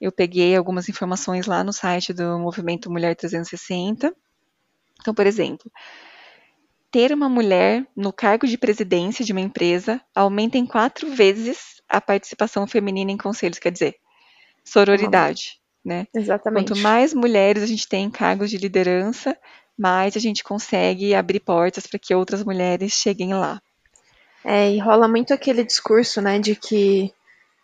Eu 0.00 0.10
peguei 0.10 0.56
algumas 0.56 0.88
informações 0.88 1.46
lá 1.46 1.62
no 1.62 1.72
site 1.72 2.12
do 2.12 2.38
Movimento 2.38 2.90
Mulher 2.90 3.14
360. 3.14 4.14
Então, 5.00 5.14
por 5.14 5.26
exemplo, 5.26 5.70
ter 6.90 7.12
uma 7.12 7.28
mulher 7.28 7.86
no 7.96 8.12
cargo 8.12 8.46
de 8.46 8.58
presidência 8.58 9.24
de 9.24 9.32
uma 9.32 9.40
empresa 9.40 10.00
aumenta 10.14 10.58
em 10.58 10.66
quatro 10.66 11.10
vezes 11.10 11.80
a 11.88 12.00
participação 12.00 12.66
feminina 12.66 13.10
em 13.10 13.16
conselhos, 13.16 13.58
quer 13.58 13.72
dizer, 13.72 13.96
sororidade, 14.64 15.60
né? 15.84 16.06
Exatamente. 16.14 16.68
Quanto 16.68 16.80
mais 16.80 17.12
mulheres 17.12 17.62
a 17.62 17.66
gente 17.66 17.88
tem 17.88 18.04
em 18.04 18.10
cargos 18.10 18.50
de 18.50 18.58
liderança, 18.58 19.36
mais 19.78 20.16
a 20.16 20.20
gente 20.20 20.44
consegue 20.44 21.14
abrir 21.14 21.40
portas 21.40 21.86
para 21.86 21.98
que 21.98 22.14
outras 22.14 22.44
mulheres 22.44 22.92
cheguem 22.92 23.34
lá. 23.34 23.60
É, 24.44 24.72
e 24.72 24.78
rola 24.78 25.06
muito 25.06 25.32
aquele 25.32 25.64
discurso, 25.64 26.20
né, 26.20 26.38
de 26.38 26.56
que 26.56 27.12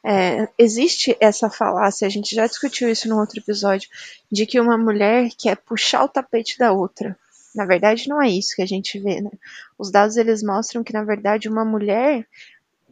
é, 0.05 0.49
existe 0.57 1.16
essa 1.21 1.51
falácia, 1.51 2.07
a 2.07 2.11
gente 2.11 2.35
já 2.35 2.47
discutiu 2.47 2.88
isso 2.88 3.09
num 3.09 3.18
outro 3.18 3.40
episódio, 3.40 3.88
de 4.31 4.47
que 4.47 4.61
uma 4.61 4.79
mulher 4.79 5.29
quer 5.37 5.57
puxar 5.57 6.05
o 6.05 6.09
tapete 6.09 6.57
da 6.59 6.73
outra. 6.73 7.18
Na 7.55 7.64
verdade, 7.64 8.09
não 8.09 8.23
é 8.23 8.29
isso 8.29 8.55
que 8.55 8.62
a 8.62 8.66
gente 8.66 8.99
vê, 9.01 9.21
né? 9.21 9.31
Os 9.77 9.90
dados 9.90 10.16
eles 10.16 10.42
mostram 10.42 10.85
que, 10.85 10.92
na 10.92 11.03
verdade, 11.03 11.49
uma 11.49 11.64
mulher 11.64 12.27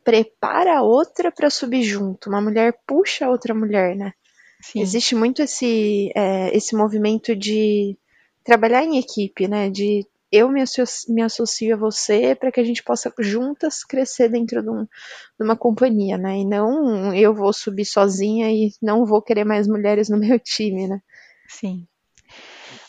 prepara 0.03 0.79
a 0.79 0.83
outra 0.83 1.31
para 1.31 1.51
subir 1.51 1.83
junto, 1.83 2.29
uma 2.29 2.41
mulher 2.41 2.77
puxa 2.87 3.27
a 3.27 3.31
outra 3.31 3.55
mulher, 3.55 3.95
né? 3.95 4.13
Sim. 4.61 4.81
Existe 4.81 5.15
muito 5.15 5.43
esse, 5.43 6.11
é, 6.15 6.57
esse 6.57 6.75
movimento 6.75 7.37
de 7.37 7.97
trabalhar 8.47 8.85
em 8.85 8.97
equipe, 8.97 9.49
né? 9.49 9.69
De 9.69 10.07
eu 10.31 10.49
me, 10.49 10.63
associo, 10.63 11.13
me 11.13 11.23
associo 11.23 11.75
a 11.75 11.79
você 11.79 12.35
para 12.35 12.51
que 12.53 12.61
a 12.61 12.65
gente 12.65 12.83
possa 12.83 13.13
juntas 13.19 13.85
crescer 13.85 14.29
dentro 14.29 14.63
de, 14.63 14.71
um, 14.71 14.85
de, 14.85 15.45
uma 15.45 15.57
companhia, 15.57 16.17
né? 16.17 16.39
E 16.39 16.45
não 16.45 17.13
eu 17.13 17.35
vou 17.35 17.53
subir 17.53 17.85
sozinha 17.85 18.51
e 18.51 18.73
não 18.81 19.05
vou 19.05 19.21
querer 19.21 19.45
mais 19.45 19.67
mulheres 19.67 20.09
no 20.09 20.17
meu 20.17 20.39
time, 20.41 20.87
né? 20.87 21.03
Sim. 21.49 21.87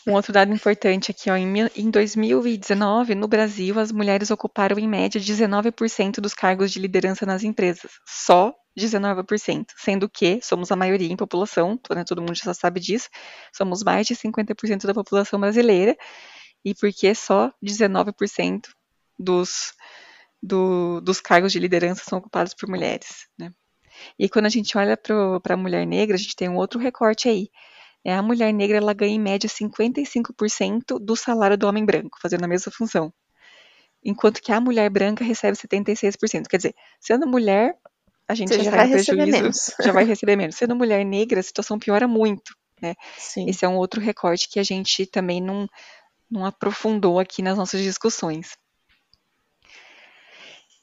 Um 0.08 0.14
outro 0.14 0.32
dado 0.32 0.50
importante 0.50 1.10
aqui, 1.10 1.30
ó, 1.30 1.36
em 1.36 1.90
2019, 1.90 3.14
no 3.14 3.28
Brasil, 3.28 3.78
as 3.78 3.92
mulheres 3.92 4.30
ocuparam 4.30 4.78
em 4.78 4.88
média 4.88 5.20
19% 5.20 6.18
dos 6.18 6.32
cargos 6.32 6.72
de 6.72 6.78
liderança 6.78 7.26
nas 7.26 7.44
empresas. 7.44 7.90
Só 8.06 8.54
19%, 8.74 9.66
sendo 9.76 10.08
que 10.08 10.40
somos 10.40 10.72
a 10.72 10.76
maioria 10.76 11.12
em 11.12 11.14
população, 11.14 11.78
né, 11.94 12.04
todo 12.04 12.22
mundo 12.22 12.34
já 12.34 12.54
sabe 12.54 12.80
disso, 12.80 13.10
somos 13.52 13.82
mais 13.82 14.06
de 14.06 14.16
50% 14.16 14.86
da 14.86 14.94
população 14.94 15.38
brasileira, 15.38 15.94
e 16.64 16.74
porque 16.74 17.14
só 17.14 17.52
19% 17.62 18.62
dos, 19.18 19.74
do, 20.42 21.02
dos 21.02 21.20
cargos 21.20 21.52
de 21.52 21.58
liderança 21.58 22.02
são 22.08 22.18
ocupados 22.18 22.54
por 22.54 22.66
mulheres. 22.66 23.26
Né? 23.38 23.52
E 24.18 24.26
quando 24.26 24.46
a 24.46 24.48
gente 24.48 24.78
olha 24.78 24.96
para 24.96 25.52
a 25.52 25.56
mulher 25.58 25.86
negra, 25.86 26.16
a 26.16 26.18
gente 26.18 26.34
tem 26.34 26.48
um 26.48 26.56
outro 26.56 26.80
recorte 26.80 27.28
aí 27.28 27.50
a 28.06 28.22
mulher 28.22 28.52
negra 28.52 28.76
ela 28.76 28.92
ganha 28.92 29.14
em 29.14 29.20
média 29.20 29.48
55% 29.48 30.98
do 31.00 31.16
salário 31.16 31.58
do 31.58 31.66
homem 31.66 31.84
branco, 31.84 32.18
fazendo 32.20 32.44
a 32.44 32.48
mesma 32.48 32.72
função. 32.72 33.12
Enquanto 34.04 34.40
que 34.40 34.52
a 34.52 34.60
mulher 34.60 34.88
branca 34.88 35.24
recebe 35.24 35.56
76%. 35.56 36.46
Quer 36.48 36.56
dizer, 36.56 36.74
sendo 37.00 37.26
mulher, 37.26 37.76
a 38.28 38.34
gente 38.34 38.54
já, 38.54 38.62
já 38.62 38.70
vai 38.70 38.86
receber 38.86 39.26
menos. 39.26 39.70
Já 39.82 39.92
vai 39.92 40.04
receber 40.04 40.36
menos. 40.36 40.56
Sendo 40.56 40.76
mulher 40.76 41.04
negra, 41.04 41.40
a 41.40 41.42
situação 41.42 41.78
piora 41.78 42.06
muito. 42.06 42.54
Né? 42.80 42.94
Esse 43.36 43.64
é 43.64 43.68
um 43.68 43.76
outro 43.76 44.00
recorte 44.00 44.48
que 44.48 44.60
a 44.60 44.62
gente 44.62 45.06
também 45.06 45.40
não, 45.40 45.66
não 46.30 46.44
aprofundou 46.44 47.18
aqui 47.18 47.42
nas 47.42 47.56
nossas 47.56 47.82
discussões. 47.82 48.56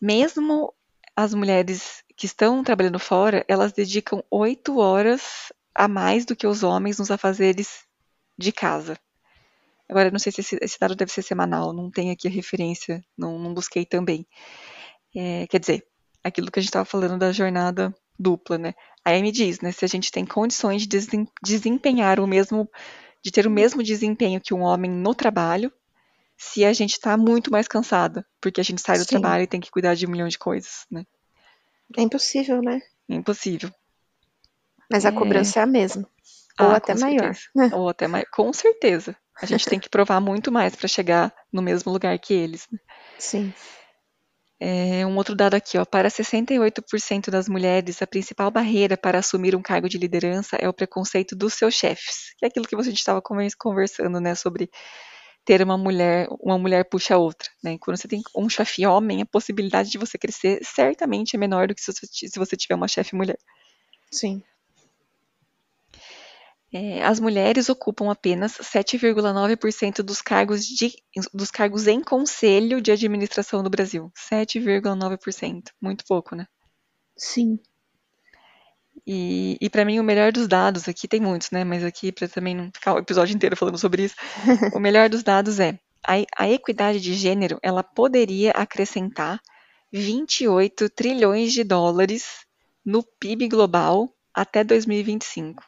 Mesmo 0.02 0.74
as 1.16 1.34
mulheres 1.34 2.04
que 2.18 2.26
estão 2.26 2.64
trabalhando 2.64 3.00
fora, 3.00 3.46
elas 3.48 3.72
dedicam 3.72 4.24
oito 4.30 4.80
horas 4.80 5.52
a 5.76 5.88
mais 5.88 6.26
do 6.26 6.36
que 6.36 6.48
os 6.48 6.64
homens 6.64 6.98
nos 6.98 7.12
afazeres 7.12 7.84
de 8.38 8.52
casa. 8.52 8.98
Agora, 9.88 10.10
não 10.10 10.18
sei 10.18 10.32
se 10.32 10.42
esse, 10.42 10.58
esse 10.62 10.80
dado 10.80 10.96
deve 10.96 11.12
ser 11.12 11.22
semanal, 11.22 11.74
não 11.74 11.92
tenho 11.92 12.12
aqui 12.12 12.28
a 12.28 12.32
referência, 12.32 13.04
não, 13.18 13.38
não 13.38 13.54
busquei 13.54 13.86
também. 13.86 14.26
É, 15.16 15.46
quer 15.48 15.60
dizer, 15.60 15.86
aquilo 16.24 16.50
que 16.50 16.60
a 16.60 16.62
gente 16.62 16.70
estava 16.70 16.86
falando 16.86 17.20
da 17.20 17.32
jornada 17.32 17.94
dupla, 18.18 18.58
né? 18.58 18.74
Aí 19.04 19.22
me 19.22 19.32
diz, 19.32 19.60
né, 19.60 19.72
se 19.72 19.86
a 19.86 19.88
gente 19.88 20.12
tem 20.12 20.26
condições 20.26 20.88
de 20.88 21.00
desempenhar 21.44 22.20
o 22.20 22.26
mesmo, 22.26 22.68
de 23.22 23.32
ter 23.32 23.46
o 23.46 23.52
mesmo 23.52 23.84
desempenho 23.84 24.42
que 24.42 24.54
um 24.54 24.62
homem 24.62 24.90
no 24.90 25.14
trabalho, 25.14 25.72
se 26.38 26.66
a 26.66 26.74
gente 26.74 26.94
está 26.94 27.16
muito 27.16 27.52
mais 27.52 27.68
cansada, 27.68 28.26
porque 28.42 28.60
a 28.60 28.64
gente 28.64 28.82
sai 28.82 28.98
do 28.98 29.04
Sim. 29.04 29.10
trabalho 29.10 29.44
e 29.44 29.48
tem 29.48 29.60
que 29.60 29.70
cuidar 29.70 29.96
de 29.96 30.08
um 30.08 30.10
milhão 30.10 30.28
de 30.28 30.38
coisas, 30.38 30.86
né? 30.90 31.06
É 31.96 32.02
impossível, 32.02 32.62
né? 32.62 32.82
É 33.08 33.16
impossível. 33.16 33.72
Mas 34.92 35.06
a 35.06 35.10
É. 35.10 35.12
cobrança 35.12 35.60
é 35.60 35.64
a 35.64 35.66
mesma. 35.66 36.08
Ou 36.60 36.68
Ah, 36.68 36.76
até 36.76 36.94
com 36.94 37.00
maior. 37.00 37.34
certeza. 37.34 37.76
Ou 37.76 37.90
até 37.90 38.08
mais. 38.08 38.26
Com 38.32 38.54
certeza. 38.54 39.16
A 39.42 39.46
gente 39.46 39.66
tem 39.78 39.80
que 39.80 39.90
provar 39.90 40.20
muito 40.22 40.52
mais 40.52 40.76
para 40.76 40.88
chegar 40.88 41.34
no 41.52 41.62
mesmo 41.62 41.92
lugar 41.92 42.18
que 42.20 42.34
eles. 42.34 42.68
né? 42.72 42.80
Sim. 43.18 43.54
É, 44.58 45.06
um 45.06 45.18
outro 45.18 45.36
dado 45.36 45.54
aqui, 45.56 45.78
ó, 45.78 45.84
para 45.84 46.10
68% 46.10 47.30
das 47.30 47.50
mulheres, 47.50 48.02
a 48.02 48.08
principal 48.08 48.50
barreira 48.50 48.96
para 48.96 49.20
assumir 49.20 49.54
um 49.54 49.62
cargo 49.62 49.90
de 49.90 49.98
liderança 49.98 50.56
é 50.56 50.68
o 50.70 50.74
preconceito 50.74 51.36
dos 51.36 51.54
seus 51.56 51.74
chefes, 51.76 52.34
que 52.38 52.46
é 52.46 52.48
aquilo 52.48 52.66
que 52.66 52.76
você 52.76 52.90
estava 52.90 53.22
conversando, 53.22 54.22
né, 54.22 54.34
sobre 54.34 54.70
ter 55.44 55.62
uma 55.62 55.78
mulher, 55.78 56.28
uma 56.40 56.58
mulher 56.58 56.86
puxa 56.90 57.16
a 57.16 57.18
outra, 57.18 57.50
né? 57.62 57.78
Quando 57.80 57.98
você 57.98 58.08
tem 58.08 58.22
um 58.36 58.50
chefe 58.50 58.86
homem, 58.86 59.22
a 59.22 59.26
possibilidade 59.26 59.92
de 59.92 59.98
você 59.98 60.18
crescer 60.18 60.60
certamente 60.64 61.36
é 61.36 61.40
menor 61.40 61.68
do 61.68 61.76
que 61.76 61.82
se 61.82 62.40
você 62.40 62.56
tiver 62.58 62.76
uma 62.76 62.88
chefe 62.88 63.14
mulher. 63.16 63.38
Sim. 64.10 64.42
É, 66.78 67.02
as 67.06 67.22
mulheres 67.22 67.70
ocupam 67.70 68.12
apenas 68.12 68.58
7,9% 68.58 70.04
dos 70.04 70.22
cargos, 70.22 70.66
de, 70.66 70.94
dos 71.34 71.50
cargos 71.50 71.88
em 71.88 72.02
conselho 72.02 72.82
de 72.82 72.92
administração 72.92 73.64
no 73.64 73.70
Brasil. 73.70 74.12
7,9%. 74.30 75.70
Muito 75.82 76.04
pouco, 76.06 76.36
né? 76.36 76.46
Sim. 77.16 77.58
E, 79.08 79.58
e 79.62 79.70
para 79.70 79.86
mim, 79.86 80.02
o 80.02 80.04
melhor 80.04 80.34
dos 80.34 80.50
dados, 80.50 80.90
aqui 80.90 81.08
tem 81.08 81.22
muitos, 81.22 81.50
né? 81.50 81.64
Mas 81.64 81.82
aqui, 81.82 82.12
para 82.12 82.28
também 82.28 82.54
não 82.54 82.66
ficar 82.66 82.96
o 82.96 83.00
episódio 83.00 83.34
inteiro 83.34 83.56
falando 83.56 83.78
sobre 83.78 84.04
isso, 84.04 84.16
o 84.76 84.80
melhor 84.80 85.08
dos 85.08 85.24
dados 85.24 85.62
é 85.62 85.80
a, 86.06 86.44
a 86.44 86.50
equidade 86.50 87.00
de 87.00 87.14
gênero, 87.14 87.58
ela 87.64 87.84
poderia 87.84 88.52
acrescentar 88.52 89.40
28 89.94 90.90
trilhões 90.90 91.54
de 91.54 91.64
dólares 91.64 92.46
no 92.84 93.02
PIB 93.02 93.48
global 93.48 94.14
até 94.34 94.62
2025. 94.62 95.64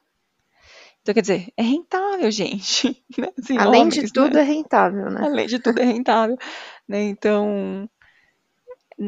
Então, 1.07 1.13
quer 1.13 1.21
dizer, 1.21 1.53
é 1.55 1.63
rentável, 1.63 2.29
gente. 2.29 3.01
Né? 3.17 3.29
Assim, 3.39 3.57
Além 3.57 3.81
homens, 3.83 3.95
de 3.95 4.11
tudo, 4.11 4.33
né? 4.33 4.41
é 4.41 4.43
rentável, 4.43 5.09
né? 5.09 5.21
Além 5.23 5.47
de 5.47 5.57
tudo, 5.57 5.79
é 5.79 5.85
rentável. 5.85 6.37
Né? 6.87 7.03
Então, 7.03 7.89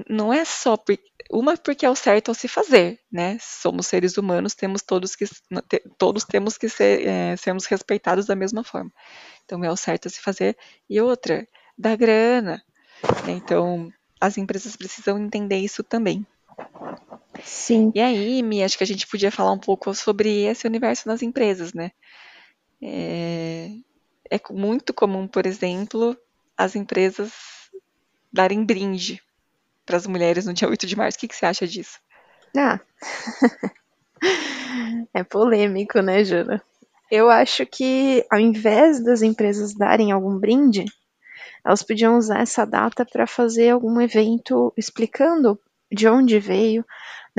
não 0.10 0.32
é 0.32 0.46
só 0.46 0.78
por, 0.78 0.98
uma 1.30 1.58
porque 1.58 1.86
é 1.86 1.90
o 1.90 1.96
certo 1.96 2.30
ao 2.30 2.36
se 2.36 2.48
fazer, 2.48 3.00
né? 3.12 3.38
Somos 3.42 3.86
seres 3.88 4.18
humanos, 4.18 4.56
temos 4.56 4.82
todos 4.82 5.16
que 5.16 5.26
todos 5.98 6.24
temos 6.24 6.58
que 6.58 6.70
ser, 6.70 7.06
é, 7.06 7.36
sermos 7.36 7.66
respeitados 7.66 8.26
da 8.26 8.36
mesma 8.36 8.64
forma. 8.64 8.92
Então 9.44 9.62
é 9.64 9.70
o 9.70 9.76
certo 9.76 10.08
a 10.08 10.10
se 10.10 10.22
fazer. 10.22 10.58
E 10.90 11.02
outra, 11.02 11.46
da 11.78 11.96
grana. 11.96 12.64
Né? 13.28 13.34
Então 13.34 13.92
as 14.22 14.38
empresas 14.38 14.76
precisam 14.76 15.20
entender 15.20 15.58
isso 15.58 15.84
também. 15.84 16.26
Sim. 17.44 17.92
E 17.96 18.02
aí, 18.02 18.44
Mi, 18.44 18.64
acho 18.64 18.78
que 18.78 18.84
a 18.84 18.88
gente 18.88 19.08
podia 19.08 19.32
falar 19.32 19.52
um 19.52 19.60
pouco 19.60 19.94
sobre 19.94 20.44
esse 20.44 20.68
universo 20.68 21.08
nas 21.08 21.22
empresas, 21.22 21.74
né? 21.74 21.92
É, 22.82 23.70
é 24.30 24.40
muito 24.52 24.94
comum, 24.94 25.28
por 25.28 25.46
exemplo, 25.46 26.18
as 26.58 26.76
empresas 26.76 27.32
darem 28.32 28.64
brinde 28.64 29.22
para 29.86 29.98
as 29.98 30.06
mulheres 30.06 30.46
no 30.46 30.54
dia 30.54 30.70
8 30.70 30.86
de 30.86 30.96
março. 30.96 31.18
O 31.18 31.22
que, 31.22 31.28
que 31.28 31.36
você 31.36 31.46
acha 31.46 31.68
disso? 31.68 32.00
Ah. 32.56 32.80
é 35.14 35.24
polêmico, 35.24 36.00
né, 36.00 36.24
Jana? 36.24 36.62
Eu 37.12 37.30
acho 37.30 37.66
que 37.66 38.24
ao 38.30 38.40
invés 38.40 39.04
das 39.04 39.22
empresas 39.24 39.74
darem 39.74 40.12
algum 40.12 40.38
brinde, 40.38 40.86
elas 41.66 41.82
podiam 41.82 42.18
usar 42.18 42.42
essa 42.42 42.66
data 42.66 43.06
para 43.06 43.26
fazer 43.26 43.70
algum 43.70 44.00
evento 44.00 44.72
explicando 44.78 45.60
de 45.92 46.08
onde 46.08 46.40
veio, 46.40 46.86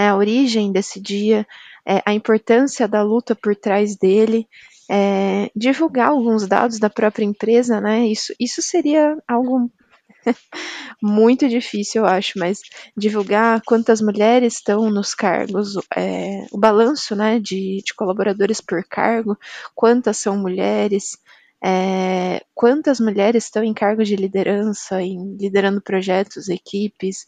né, 0.00 0.08
a 0.08 0.16
origem 0.16 0.72
desse 0.72 0.98
dia, 0.98 1.46
é, 1.86 2.02
a 2.06 2.14
importância 2.14 2.88
da 2.88 3.02
luta 3.02 3.34
por 3.34 3.54
trás 3.54 3.98
dele, 3.98 4.48
é, 4.90 5.50
divulgar 5.54 6.08
alguns 6.08 6.48
dados 6.48 6.78
da 6.78 6.88
própria 6.88 7.26
empresa, 7.26 7.82
né? 7.82 8.06
Isso, 8.06 8.34
isso 8.40 8.62
seria 8.62 9.18
algo 9.28 9.70
muito 11.02 11.46
difícil, 11.46 12.02
eu 12.02 12.06
acho, 12.06 12.38
mas 12.38 12.60
divulgar 12.96 13.60
quantas 13.66 14.00
mulheres 14.00 14.54
estão 14.54 14.90
nos 14.90 15.14
cargos, 15.14 15.74
é, 15.94 16.46
o 16.50 16.56
balanço 16.56 17.14
né, 17.14 17.38
de, 17.38 17.82
de, 17.84 17.94
colaboradores 17.94 18.58
por 18.58 18.82
cargo, 18.84 19.38
quantas 19.74 20.16
são 20.16 20.34
mulheres, 20.34 21.18
é, 21.62 22.42
quantas 22.54 23.00
mulheres 23.00 23.44
estão 23.44 23.62
em 23.62 23.74
cargos 23.74 24.08
de 24.08 24.16
liderança, 24.16 25.02
em 25.02 25.36
liderando 25.36 25.82
projetos, 25.82 26.48
equipes. 26.48 27.26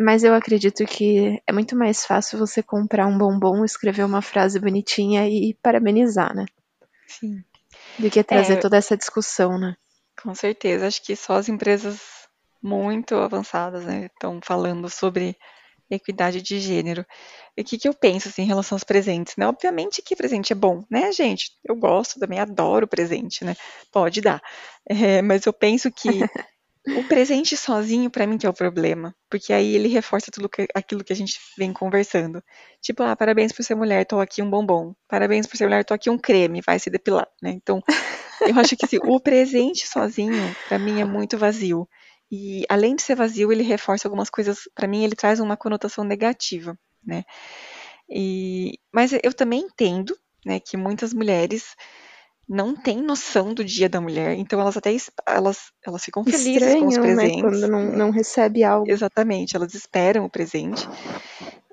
Mas 0.00 0.24
eu 0.24 0.34
acredito 0.34 0.86
que 0.86 1.42
é 1.46 1.52
muito 1.52 1.76
mais 1.76 2.06
fácil 2.06 2.38
você 2.38 2.62
comprar 2.62 3.06
um 3.06 3.18
bombom, 3.18 3.62
escrever 3.66 4.02
uma 4.02 4.22
frase 4.22 4.58
bonitinha 4.58 5.28
e 5.28 5.52
parabenizar, 5.62 6.34
né? 6.34 6.46
Sim. 7.06 7.44
Do 7.98 8.08
que 8.08 8.24
trazer 8.24 8.54
é, 8.54 8.56
toda 8.56 8.78
essa 8.78 8.96
discussão, 8.96 9.58
né? 9.58 9.76
Com 10.22 10.34
certeza, 10.34 10.86
acho 10.86 11.04
que 11.04 11.14
só 11.14 11.34
as 11.34 11.50
empresas 11.50 12.00
muito 12.62 13.14
avançadas 13.16 13.84
né, 13.84 14.06
estão 14.06 14.40
falando 14.42 14.88
sobre 14.88 15.36
equidade 15.90 16.40
de 16.40 16.58
gênero. 16.60 17.04
E 17.54 17.60
o 17.60 17.64
que, 17.64 17.76
que 17.76 17.88
eu 17.88 17.92
penso 17.92 18.28
assim, 18.28 18.42
em 18.42 18.46
relação 18.46 18.76
aos 18.76 18.84
presentes? 18.84 19.36
Né? 19.36 19.46
Obviamente 19.46 20.00
que 20.00 20.16
presente 20.16 20.52
é 20.52 20.56
bom, 20.56 20.82
né, 20.90 21.12
gente? 21.12 21.50
Eu 21.62 21.76
gosto, 21.76 22.18
também 22.18 22.38
adoro 22.38 22.88
presente, 22.88 23.44
né? 23.44 23.54
Pode 23.92 24.22
dar. 24.22 24.40
É, 24.88 25.20
mas 25.20 25.44
eu 25.44 25.52
penso 25.52 25.90
que 25.90 26.08
o 26.88 27.04
presente 27.04 27.56
sozinho, 27.56 28.10
para 28.10 28.26
mim, 28.26 28.38
que 28.38 28.46
é 28.46 28.50
o 28.50 28.54
problema. 28.54 29.14
Porque 29.28 29.52
aí 29.52 29.74
ele 29.74 29.88
reforça 29.88 30.30
tudo 30.30 30.48
que, 30.48 30.66
aquilo 30.74 31.04
que 31.04 31.12
a 31.12 31.16
gente 31.16 31.38
vem 31.56 31.72
conversando. 31.72 32.42
Tipo, 32.80 33.02
ah, 33.02 33.14
parabéns 33.14 33.52
por 33.52 33.62
ser 33.62 33.74
mulher, 33.74 34.04
tô 34.06 34.18
aqui 34.18 34.42
um 34.42 34.48
bombom. 34.48 34.94
Parabéns 35.06 35.46
por 35.46 35.56
ser 35.56 35.64
mulher, 35.64 35.84
tô 35.84 35.92
aqui 35.92 36.08
um 36.08 36.18
creme, 36.18 36.62
vai 36.64 36.78
se 36.78 36.88
depilar, 36.88 37.28
né? 37.42 37.50
Então, 37.50 37.82
eu 38.46 38.58
acho 38.58 38.76
que 38.76 38.84
assim, 38.84 38.98
o 39.04 39.20
presente 39.20 39.86
sozinho, 39.86 40.56
para 40.68 40.78
mim, 40.78 41.00
é 41.00 41.04
muito 41.04 41.36
vazio. 41.36 41.88
E 42.30 42.64
além 42.68 42.96
de 42.96 43.02
ser 43.02 43.14
vazio, 43.14 43.52
ele 43.52 43.62
reforça 43.62 44.06
algumas 44.06 44.30
coisas. 44.30 44.60
Para 44.74 44.86
mim, 44.86 45.04
ele 45.04 45.16
traz 45.16 45.40
uma 45.40 45.56
conotação 45.56 46.04
negativa, 46.04 46.78
né? 47.04 47.24
E, 48.08 48.78
mas 48.92 49.12
eu 49.22 49.34
também 49.34 49.60
entendo, 49.60 50.16
né, 50.44 50.58
que 50.58 50.76
muitas 50.76 51.12
mulheres 51.14 51.76
não 52.50 52.74
têm 52.74 53.00
noção 53.00 53.54
do 53.54 53.64
Dia 53.64 53.88
da 53.88 54.00
Mulher, 54.00 54.36
então 54.36 54.60
elas 54.60 54.76
até 54.76 54.90
elas, 55.24 55.70
elas 55.86 56.04
ficam 56.04 56.24
felizes 56.24 56.46
Estranham, 56.48 56.80
com 56.80 56.86
os 56.88 56.98
presentes. 56.98 57.36
Né, 57.36 57.42
quando 57.42 57.68
não, 57.68 57.92
não 57.92 58.10
recebe 58.10 58.64
algo. 58.64 58.90
Exatamente, 58.90 59.54
elas 59.54 59.72
esperam 59.72 60.24
o 60.24 60.30
presente. 60.30 60.88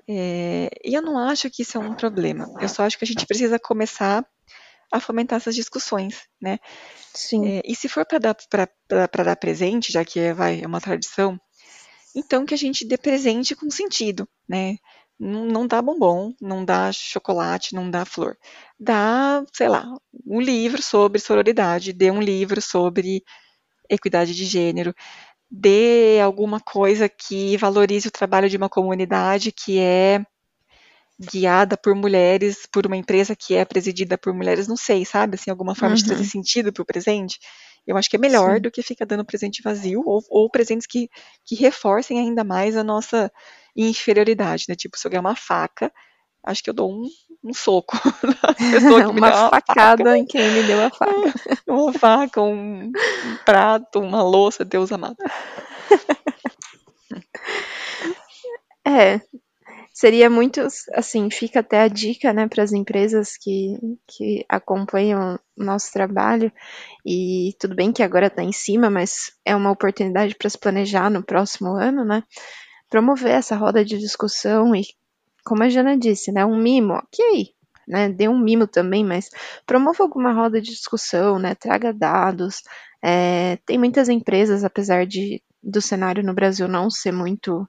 É, 0.08 0.70
e 0.84 0.94
eu 0.94 1.02
não 1.02 1.18
acho 1.18 1.50
que 1.50 1.62
isso 1.62 1.76
é 1.76 1.80
um 1.80 1.94
problema. 1.94 2.48
Eu 2.60 2.68
só 2.68 2.84
acho 2.84 2.96
que 2.96 3.04
a 3.04 3.06
gente 3.08 3.26
precisa 3.26 3.58
começar 3.58 4.24
a 4.90 5.00
fomentar 5.00 5.38
essas 5.38 5.56
discussões, 5.56 6.28
né? 6.40 6.58
Sim. 7.12 7.58
É, 7.58 7.62
e 7.64 7.74
se 7.74 7.88
for 7.88 8.06
para 8.06 8.18
dar, 8.18 8.36
dar 8.88 9.36
presente, 9.36 9.92
já 9.92 10.04
que 10.04 10.20
é, 10.20 10.32
vai, 10.32 10.62
é 10.62 10.66
uma 10.66 10.80
tradição, 10.80 11.38
então 12.14 12.46
que 12.46 12.54
a 12.54 12.58
gente 12.58 12.86
dê 12.86 12.96
presente 12.96 13.56
com 13.56 13.68
sentido, 13.68 14.28
né? 14.48 14.76
Não, 15.20 15.66
dá 15.66 15.82
bombom, 15.82 16.32
não 16.40 16.64
dá 16.64 16.92
chocolate, 16.92 17.74
não 17.74 17.90
dá 17.90 18.04
flor. 18.04 18.36
Dá, 18.78 19.44
sei 19.52 19.68
lá, 19.68 19.84
um 20.26 20.40
livro 20.40 20.80
sobre 20.82 21.20
sororidade, 21.20 21.92
dê 21.92 22.10
um 22.10 22.20
livro 22.22 22.62
sobre 22.62 23.22
equidade 23.90 24.34
de 24.34 24.44
gênero, 24.46 24.94
dê 25.50 26.20
alguma 26.22 26.60
coisa 26.60 27.08
que 27.08 27.56
valorize 27.58 28.08
o 28.08 28.12
trabalho 28.12 28.48
de 28.50 28.56
uma 28.56 28.68
comunidade 28.70 29.52
que 29.52 29.78
é 29.80 30.24
guiada 31.20 31.76
por 31.76 31.94
mulheres, 31.94 32.66
por 32.72 32.86
uma 32.86 32.96
empresa 32.96 33.34
que 33.34 33.54
é 33.54 33.64
presidida 33.64 34.16
por 34.16 34.32
mulheres, 34.32 34.68
não 34.68 34.76
sei, 34.76 35.04
sabe? 35.04 35.34
Assim, 35.34 35.50
alguma 35.50 35.74
forma 35.74 35.94
Uhum. 35.94 35.96
de 35.96 36.04
trazer 36.04 36.24
sentido 36.24 36.72
para 36.72 36.82
o 36.82 36.86
presente. 36.86 37.38
Eu 37.86 37.96
acho 37.96 38.08
que 38.08 38.16
é 38.16 38.18
melhor 38.18 38.60
Sim. 38.60 38.60
do 38.60 38.70
que 38.70 38.82
ficar 38.82 39.04
dando 39.04 39.24
presente 39.24 39.62
vazio 39.62 40.02
ou, 40.06 40.22
ou 40.30 40.48
presentes 40.50 40.86
que, 40.86 41.08
que 41.44 41.54
reforcem 41.56 42.20
ainda 42.20 42.44
mais 42.44 42.76
a 42.76 42.84
nossa 42.84 43.32
inferioridade, 43.82 44.66
né? 44.68 44.74
Tipo, 44.74 44.98
se 44.98 45.06
eu 45.06 45.10
ganhar 45.10 45.20
uma 45.20 45.36
faca, 45.36 45.92
acho 46.44 46.62
que 46.62 46.70
eu 46.70 46.74
dou 46.74 46.90
um, 46.90 47.08
um 47.44 47.54
soco 47.54 47.96
na 48.24 48.54
pessoa 48.54 49.04
que 49.04 49.12
me 49.12 49.20
uma 49.20 49.30
deu 49.30 49.38
uma 49.38 49.50
facada 49.50 50.04
faca. 50.04 50.18
em 50.18 50.24
quem 50.26 50.50
me 50.50 50.62
deu 50.64 50.84
a 50.84 50.90
faca. 50.90 51.12
Uma 51.68 51.92
faca, 51.92 52.40
um, 52.40 52.86
um 52.86 52.92
prato, 53.44 54.00
uma 54.00 54.22
louça, 54.22 54.64
Deus 54.64 54.90
amado. 54.90 55.16
É, 58.86 59.20
seria 59.92 60.30
muito, 60.30 60.66
assim, 60.94 61.28
fica 61.30 61.60
até 61.60 61.80
a 61.80 61.88
dica, 61.88 62.32
né, 62.32 62.48
para 62.48 62.62
as 62.62 62.72
empresas 62.72 63.36
que, 63.36 63.76
que 64.06 64.46
acompanham 64.48 65.38
o 65.56 65.64
nosso 65.64 65.92
trabalho, 65.92 66.50
e 67.04 67.54
tudo 67.60 67.74
bem 67.74 67.92
que 67.92 68.02
agora 68.02 68.28
está 68.28 68.42
em 68.42 68.52
cima, 68.52 68.88
mas 68.88 69.32
é 69.44 69.54
uma 69.54 69.70
oportunidade 69.70 70.34
para 70.36 70.48
se 70.48 70.58
planejar 70.58 71.10
no 71.10 71.22
próximo 71.22 71.74
ano, 71.74 72.04
né, 72.04 72.22
promover 72.90 73.32
essa 73.32 73.56
roda 73.56 73.84
de 73.84 73.98
discussão 73.98 74.74
e, 74.74 74.82
como 75.44 75.62
a 75.62 75.68
Jana 75.68 75.96
disse, 75.96 76.32
né, 76.32 76.44
um 76.44 76.56
mimo, 76.60 76.94
ok, 76.94 77.52
né, 77.86 78.08
dê 78.08 78.28
um 78.28 78.38
mimo 78.38 78.66
também, 78.66 79.04
mas 79.04 79.30
promova 79.66 80.02
alguma 80.04 80.32
roda 80.32 80.60
de 80.60 80.70
discussão, 80.70 81.38
né, 81.38 81.54
traga 81.54 81.92
dados, 81.92 82.62
É, 83.02 83.56
tem 83.66 83.78
muitas 83.78 84.08
empresas, 84.08 84.64
apesar 84.64 85.06
de 85.06 85.40
do 85.62 85.80
cenário 85.80 86.22
no 86.24 86.34
Brasil 86.34 86.66
não 86.68 86.90
ser 86.90 87.12
muito 87.12 87.68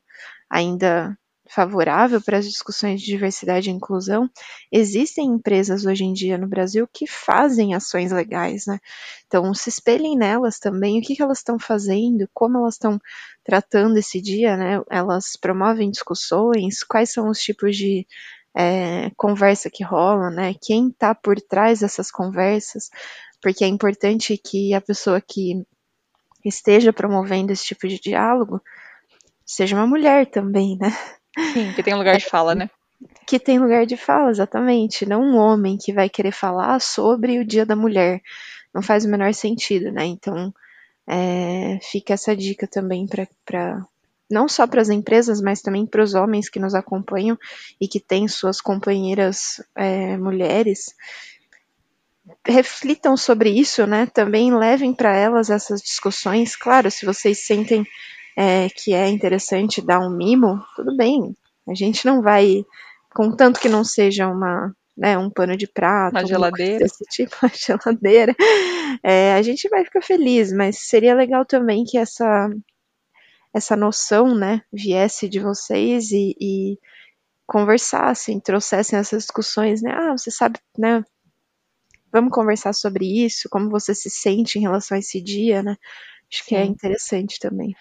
ainda 0.49 1.17
favorável 1.49 2.21
para 2.21 2.37
as 2.37 2.45
discussões 2.45 3.01
de 3.01 3.07
diversidade 3.07 3.69
e 3.69 3.73
inclusão, 3.73 4.29
existem 4.71 5.25
empresas 5.25 5.83
hoje 5.83 6.05
em 6.05 6.13
dia 6.13 6.37
no 6.37 6.47
Brasil 6.47 6.87
que 6.91 7.07
fazem 7.07 7.73
ações 7.73 8.11
legais, 8.11 8.67
né? 8.67 8.79
Então, 9.25 9.51
se 9.53 9.69
espelhem 9.69 10.15
nelas 10.15 10.59
também, 10.59 10.99
o 10.99 11.01
que, 11.01 11.15
que 11.15 11.23
elas 11.23 11.39
estão 11.39 11.57
fazendo, 11.57 12.29
como 12.33 12.59
elas 12.59 12.75
estão 12.75 12.99
tratando 13.43 13.97
esse 13.97 14.21
dia, 14.21 14.55
né? 14.55 14.81
Elas 14.89 15.35
promovem 15.35 15.89
discussões, 15.89 16.83
quais 16.83 17.11
são 17.11 17.29
os 17.29 17.39
tipos 17.39 17.75
de 17.75 18.05
é, 18.55 19.09
conversa 19.17 19.69
que 19.71 19.83
rola, 19.83 20.29
né? 20.29 20.53
Quem 20.61 20.89
está 20.89 21.15
por 21.15 21.41
trás 21.41 21.79
dessas 21.79 22.11
conversas, 22.11 22.89
porque 23.41 23.63
é 23.63 23.67
importante 23.67 24.37
que 24.37 24.73
a 24.73 24.81
pessoa 24.81 25.19
que 25.19 25.65
esteja 26.45 26.93
promovendo 26.93 27.51
esse 27.51 27.65
tipo 27.65 27.87
de 27.87 27.99
diálogo 27.99 28.61
seja 29.45 29.75
uma 29.75 29.87
mulher 29.87 30.27
também, 30.27 30.77
né? 30.77 30.89
Sim, 31.53 31.73
que 31.73 31.83
tem 31.83 31.95
lugar 31.95 32.17
de 32.17 32.25
fala, 32.25 32.55
né? 32.55 32.69
Que 33.25 33.39
tem 33.39 33.59
lugar 33.59 33.85
de 33.85 33.95
fala, 33.95 34.29
exatamente. 34.29 35.05
Não 35.05 35.21
um 35.21 35.37
homem 35.37 35.77
que 35.77 35.93
vai 35.93 36.09
querer 36.09 36.31
falar 36.31 36.79
sobre 36.81 37.39
o 37.39 37.45
Dia 37.45 37.65
da 37.65 37.75
Mulher. 37.75 38.21
Não 38.73 38.81
faz 38.81 39.05
o 39.05 39.09
menor 39.09 39.33
sentido, 39.33 39.91
né? 39.91 40.05
Então, 40.05 40.53
é, 41.07 41.79
fica 41.81 42.13
essa 42.13 42.35
dica 42.35 42.67
também 42.67 43.07
para 43.45 43.85
não 44.29 44.47
só 44.47 44.67
para 44.67 44.81
as 44.81 44.89
empresas, 44.89 45.41
mas 45.41 45.61
também 45.61 45.85
para 45.87 46.03
os 46.03 46.13
homens 46.13 46.47
que 46.47 46.59
nos 46.59 46.75
acompanham 46.75 47.37
e 47.81 47.87
que 47.87 47.99
têm 47.99 48.27
suas 48.27 48.61
companheiras 48.61 49.59
é, 49.75 50.15
mulheres. 50.17 50.93
Reflitam 52.45 53.17
sobre 53.17 53.49
isso, 53.49 53.87
né? 53.87 54.05
Também 54.05 54.55
levem 54.55 54.93
para 54.93 55.15
elas 55.15 55.49
essas 55.49 55.81
discussões. 55.81 56.55
Claro, 56.55 56.91
se 56.91 57.07
vocês 57.07 57.43
sentem 57.43 57.83
é, 58.39 58.69
que 58.69 58.93
é 58.93 59.09
interessante 59.09 59.81
dar 59.81 59.99
um 59.99 60.09
mimo, 60.09 60.63
tudo 60.73 60.95
bem. 60.95 61.35
A 61.67 61.73
gente 61.73 62.05
não 62.05 62.21
vai, 62.21 62.63
contanto 63.13 63.59
que 63.59 63.67
não 63.67 63.83
seja 63.83 64.29
uma, 64.29 64.73
né, 64.95 65.17
um 65.17 65.29
pano 65.29 65.57
de 65.57 65.67
prato, 65.67 66.13
uma 66.13 66.25
geladeira, 66.25 66.79
desse 66.79 67.03
tipo, 67.11 67.35
uma 67.43 67.51
geladeira, 67.53 68.33
é, 69.03 69.33
a 69.33 69.41
gente 69.41 69.67
vai 69.67 69.83
ficar 69.83 70.01
feliz. 70.01 70.53
Mas 70.53 70.87
seria 70.87 71.13
legal 71.13 71.43
também 71.43 71.83
que 71.83 71.97
essa 71.97 72.49
essa 73.53 73.75
noção, 73.75 74.33
né, 74.33 74.61
viesse 74.71 75.27
de 75.27 75.39
vocês 75.39 76.11
e, 76.11 76.33
e 76.39 76.79
conversassem, 77.45 78.39
trouxessem 78.39 78.97
essas 78.97 79.23
discussões, 79.23 79.81
né? 79.81 79.91
Ah, 79.91 80.11
você 80.11 80.31
sabe, 80.31 80.59
né? 80.77 81.03
Vamos 82.09 82.31
conversar 82.31 82.71
sobre 82.73 83.05
isso, 83.25 83.49
como 83.49 83.69
você 83.69 83.93
se 83.93 84.09
sente 84.09 84.57
em 84.57 84.61
relação 84.61 84.95
a 84.95 84.99
esse 84.99 85.19
dia, 85.19 85.61
né? 85.61 85.75
Acho 86.31 86.43
Sim. 86.43 86.45
que 86.47 86.55
é 86.55 86.63
interessante 86.63 87.37
também. 87.39 87.75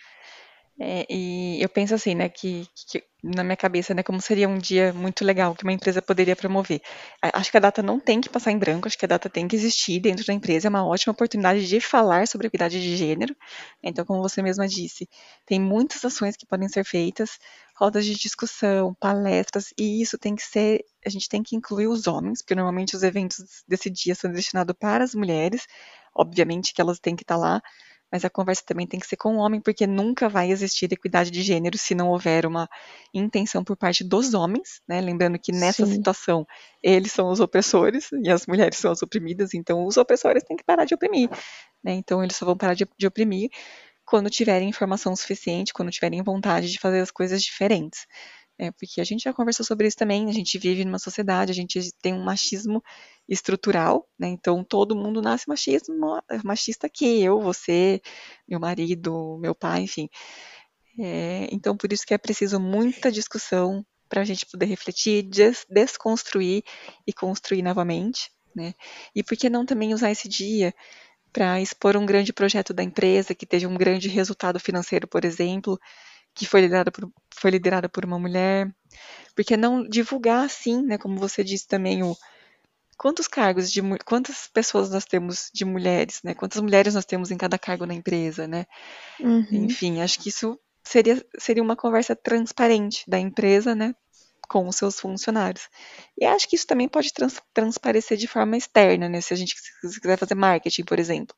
É, 0.80 1.04
e 1.12 1.60
eu 1.60 1.68
penso 1.68 1.92
assim, 1.94 2.14
né, 2.14 2.28
que, 2.28 2.64
que, 2.86 3.02
na 3.20 3.42
minha 3.42 3.56
cabeça, 3.56 3.92
né, 3.94 4.02
como 4.04 4.20
seria 4.20 4.48
um 4.48 4.58
dia 4.58 4.92
muito 4.92 5.24
legal 5.24 5.52
que 5.52 5.64
uma 5.64 5.72
empresa 5.72 6.00
poderia 6.00 6.36
promover. 6.36 6.80
Acho 7.20 7.50
que 7.50 7.56
a 7.56 7.60
data 7.60 7.82
não 7.82 7.98
tem 7.98 8.20
que 8.20 8.28
passar 8.28 8.52
em 8.52 8.58
branco, 8.58 8.86
acho 8.86 8.96
que 8.96 9.04
a 9.04 9.08
data 9.08 9.28
tem 9.28 9.48
que 9.48 9.56
existir 9.56 9.98
dentro 9.98 10.24
da 10.24 10.32
empresa, 10.32 10.68
é 10.68 10.70
uma 10.70 10.86
ótima 10.86 11.12
oportunidade 11.12 11.66
de 11.66 11.80
falar 11.80 12.28
sobre 12.28 12.46
equidade 12.46 12.80
de 12.80 12.96
gênero. 12.96 13.34
Então, 13.82 14.04
como 14.04 14.22
você 14.22 14.40
mesma 14.40 14.68
disse, 14.68 15.08
tem 15.44 15.60
muitas 15.60 16.04
ações 16.04 16.36
que 16.36 16.46
podem 16.46 16.68
ser 16.68 16.84
feitas, 16.84 17.40
rodas 17.76 18.04
de 18.04 18.14
discussão, 18.14 18.94
palestras, 19.00 19.74
e 19.76 20.00
isso 20.00 20.16
tem 20.16 20.36
que 20.36 20.42
ser, 20.42 20.84
a 21.04 21.08
gente 21.08 21.28
tem 21.28 21.42
que 21.42 21.56
incluir 21.56 21.88
os 21.88 22.06
homens, 22.06 22.40
porque 22.40 22.54
normalmente 22.54 22.94
os 22.94 23.02
eventos 23.02 23.64
desse 23.66 23.90
dia 23.90 24.14
são 24.14 24.30
destinados 24.30 24.76
para 24.78 25.02
as 25.02 25.12
mulheres, 25.12 25.66
obviamente 26.14 26.72
que 26.72 26.80
elas 26.80 27.00
têm 27.00 27.16
que 27.16 27.24
estar 27.24 27.36
lá, 27.36 27.60
mas 28.10 28.24
a 28.24 28.30
conversa 28.30 28.62
também 28.64 28.86
tem 28.86 28.98
que 28.98 29.06
ser 29.06 29.16
com 29.16 29.36
o 29.36 29.38
homem, 29.38 29.60
porque 29.60 29.86
nunca 29.86 30.28
vai 30.28 30.50
existir 30.50 30.92
equidade 30.92 31.30
de 31.30 31.42
gênero 31.42 31.76
se 31.76 31.94
não 31.94 32.08
houver 32.08 32.46
uma 32.46 32.68
intenção 33.12 33.62
por 33.62 33.76
parte 33.76 34.02
dos 34.02 34.34
homens, 34.34 34.80
né? 34.88 35.00
Lembrando 35.00 35.38
que 35.38 35.52
nessa 35.52 35.84
Sim. 35.84 35.94
situação 35.94 36.46
eles 36.82 37.12
são 37.12 37.30
os 37.30 37.40
opressores 37.40 38.08
e 38.22 38.30
as 38.30 38.46
mulheres 38.46 38.78
são 38.78 38.90
as 38.90 39.02
oprimidas, 39.02 39.54
então 39.54 39.86
os 39.86 39.96
opressores 39.96 40.42
têm 40.42 40.56
que 40.56 40.64
parar 40.64 40.84
de 40.84 40.94
oprimir, 40.94 41.28
né? 41.84 41.92
Então 41.92 42.22
eles 42.22 42.36
só 42.36 42.46
vão 42.46 42.56
parar 42.56 42.74
de, 42.74 42.86
de 42.98 43.06
oprimir 43.06 43.50
quando 44.04 44.30
tiverem 44.30 44.68
informação 44.68 45.14
suficiente, 45.14 45.72
quando 45.72 45.90
tiverem 45.90 46.22
vontade 46.22 46.70
de 46.70 46.78
fazer 46.78 47.00
as 47.00 47.10
coisas 47.10 47.42
diferentes. 47.42 48.06
É, 48.60 48.72
porque 48.72 49.00
a 49.00 49.04
gente 49.04 49.22
já 49.22 49.32
conversou 49.32 49.64
sobre 49.64 49.86
isso 49.86 49.96
também, 49.96 50.28
a 50.28 50.32
gente 50.32 50.58
vive 50.58 50.84
numa 50.84 50.98
sociedade, 50.98 51.52
a 51.52 51.54
gente 51.54 51.92
tem 52.02 52.12
um 52.12 52.24
machismo 52.24 52.82
estrutural, 53.28 54.08
né? 54.18 54.28
Então 54.28 54.64
todo 54.64 54.96
mundo 54.96 55.20
nasce 55.20 55.48
machismo, 55.48 56.20
machista 56.44 56.86
aqui, 56.86 57.22
eu, 57.22 57.40
você, 57.40 58.00
meu 58.48 58.58
marido, 58.58 59.38
meu 59.38 59.54
pai, 59.54 59.82
enfim. 59.82 60.08
É, 60.98 61.48
então 61.52 61.76
por 61.76 61.92
isso 61.92 62.06
que 62.06 62.14
é 62.14 62.18
preciso 62.18 62.58
muita 62.58 63.12
discussão 63.12 63.84
para 64.08 64.22
a 64.22 64.24
gente 64.24 64.46
poder 64.46 64.66
refletir, 64.66 65.22
des 65.22 65.66
desconstruir 65.68 66.62
e 67.06 67.12
construir 67.12 67.62
novamente, 67.62 68.30
né? 68.54 68.74
E 69.14 69.22
por 69.22 69.36
que 69.36 69.50
não 69.50 69.66
também 69.66 69.94
usar 69.94 70.10
esse 70.10 70.28
dia 70.28 70.74
para 71.32 71.60
expor 71.60 71.96
um 71.96 72.06
grande 72.06 72.32
projeto 72.32 72.72
da 72.72 72.82
empresa 72.82 73.34
que 73.34 73.46
teve 73.46 73.66
um 73.66 73.76
grande 73.76 74.08
resultado 74.08 74.58
financeiro, 74.58 75.06
por 75.06 75.24
exemplo, 75.24 75.78
que 76.34 76.46
foi 76.46 76.62
liderada 76.62 76.90
por, 76.90 77.10
foi 77.34 77.50
liderada 77.50 77.88
por 77.88 78.04
uma 78.04 78.18
mulher, 78.18 78.72
não 79.58 79.86
divulgar 79.86 80.44
assim, 80.44 80.82
né, 80.82 80.98
como 80.98 81.18
você 81.18 81.44
disse 81.44 81.66
também, 81.66 82.02
o 82.02 82.16
quantos 82.98 83.28
cargos 83.28 83.70
de 83.70 83.80
quantas 84.04 84.48
pessoas 84.52 84.90
nós 84.90 85.04
temos 85.04 85.50
de 85.54 85.64
mulheres, 85.64 86.20
né? 86.24 86.34
Quantas 86.34 86.60
mulheres 86.60 86.94
nós 86.94 87.04
temos 87.06 87.30
em 87.30 87.38
cada 87.38 87.56
cargo 87.56 87.86
na 87.86 87.94
empresa, 87.94 88.46
né? 88.46 88.66
Uhum. 89.20 89.46
Enfim, 89.52 90.00
acho 90.02 90.18
que 90.18 90.28
isso 90.28 90.58
seria 90.82 91.24
seria 91.38 91.62
uma 91.62 91.76
conversa 91.76 92.16
transparente 92.16 93.08
da 93.08 93.18
empresa, 93.18 93.74
né, 93.74 93.94
com 94.48 94.66
os 94.66 94.76
seus 94.76 94.98
funcionários. 94.98 95.68
E 96.18 96.24
acho 96.24 96.48
que 96.48 96.56
isso 96.56 96.66
também 96.66 96.88
pode 96.88 97.12
trans, 97.12 97.40
transparecer 97.54 98.18
de 98.18 98.26
forma 98.26 98.56
externa, 98.56 99.08
né? 99.08 99.20
Se 99.20 99.32
a 99.32 99.36
gente 99.36 99.54
se 99.56 100.00
quiser 100.00 100.18
fazer 100.18 100.34
marketing, 100.34 100.84
por 100.84 100.98
exemplo, 100.98 101.36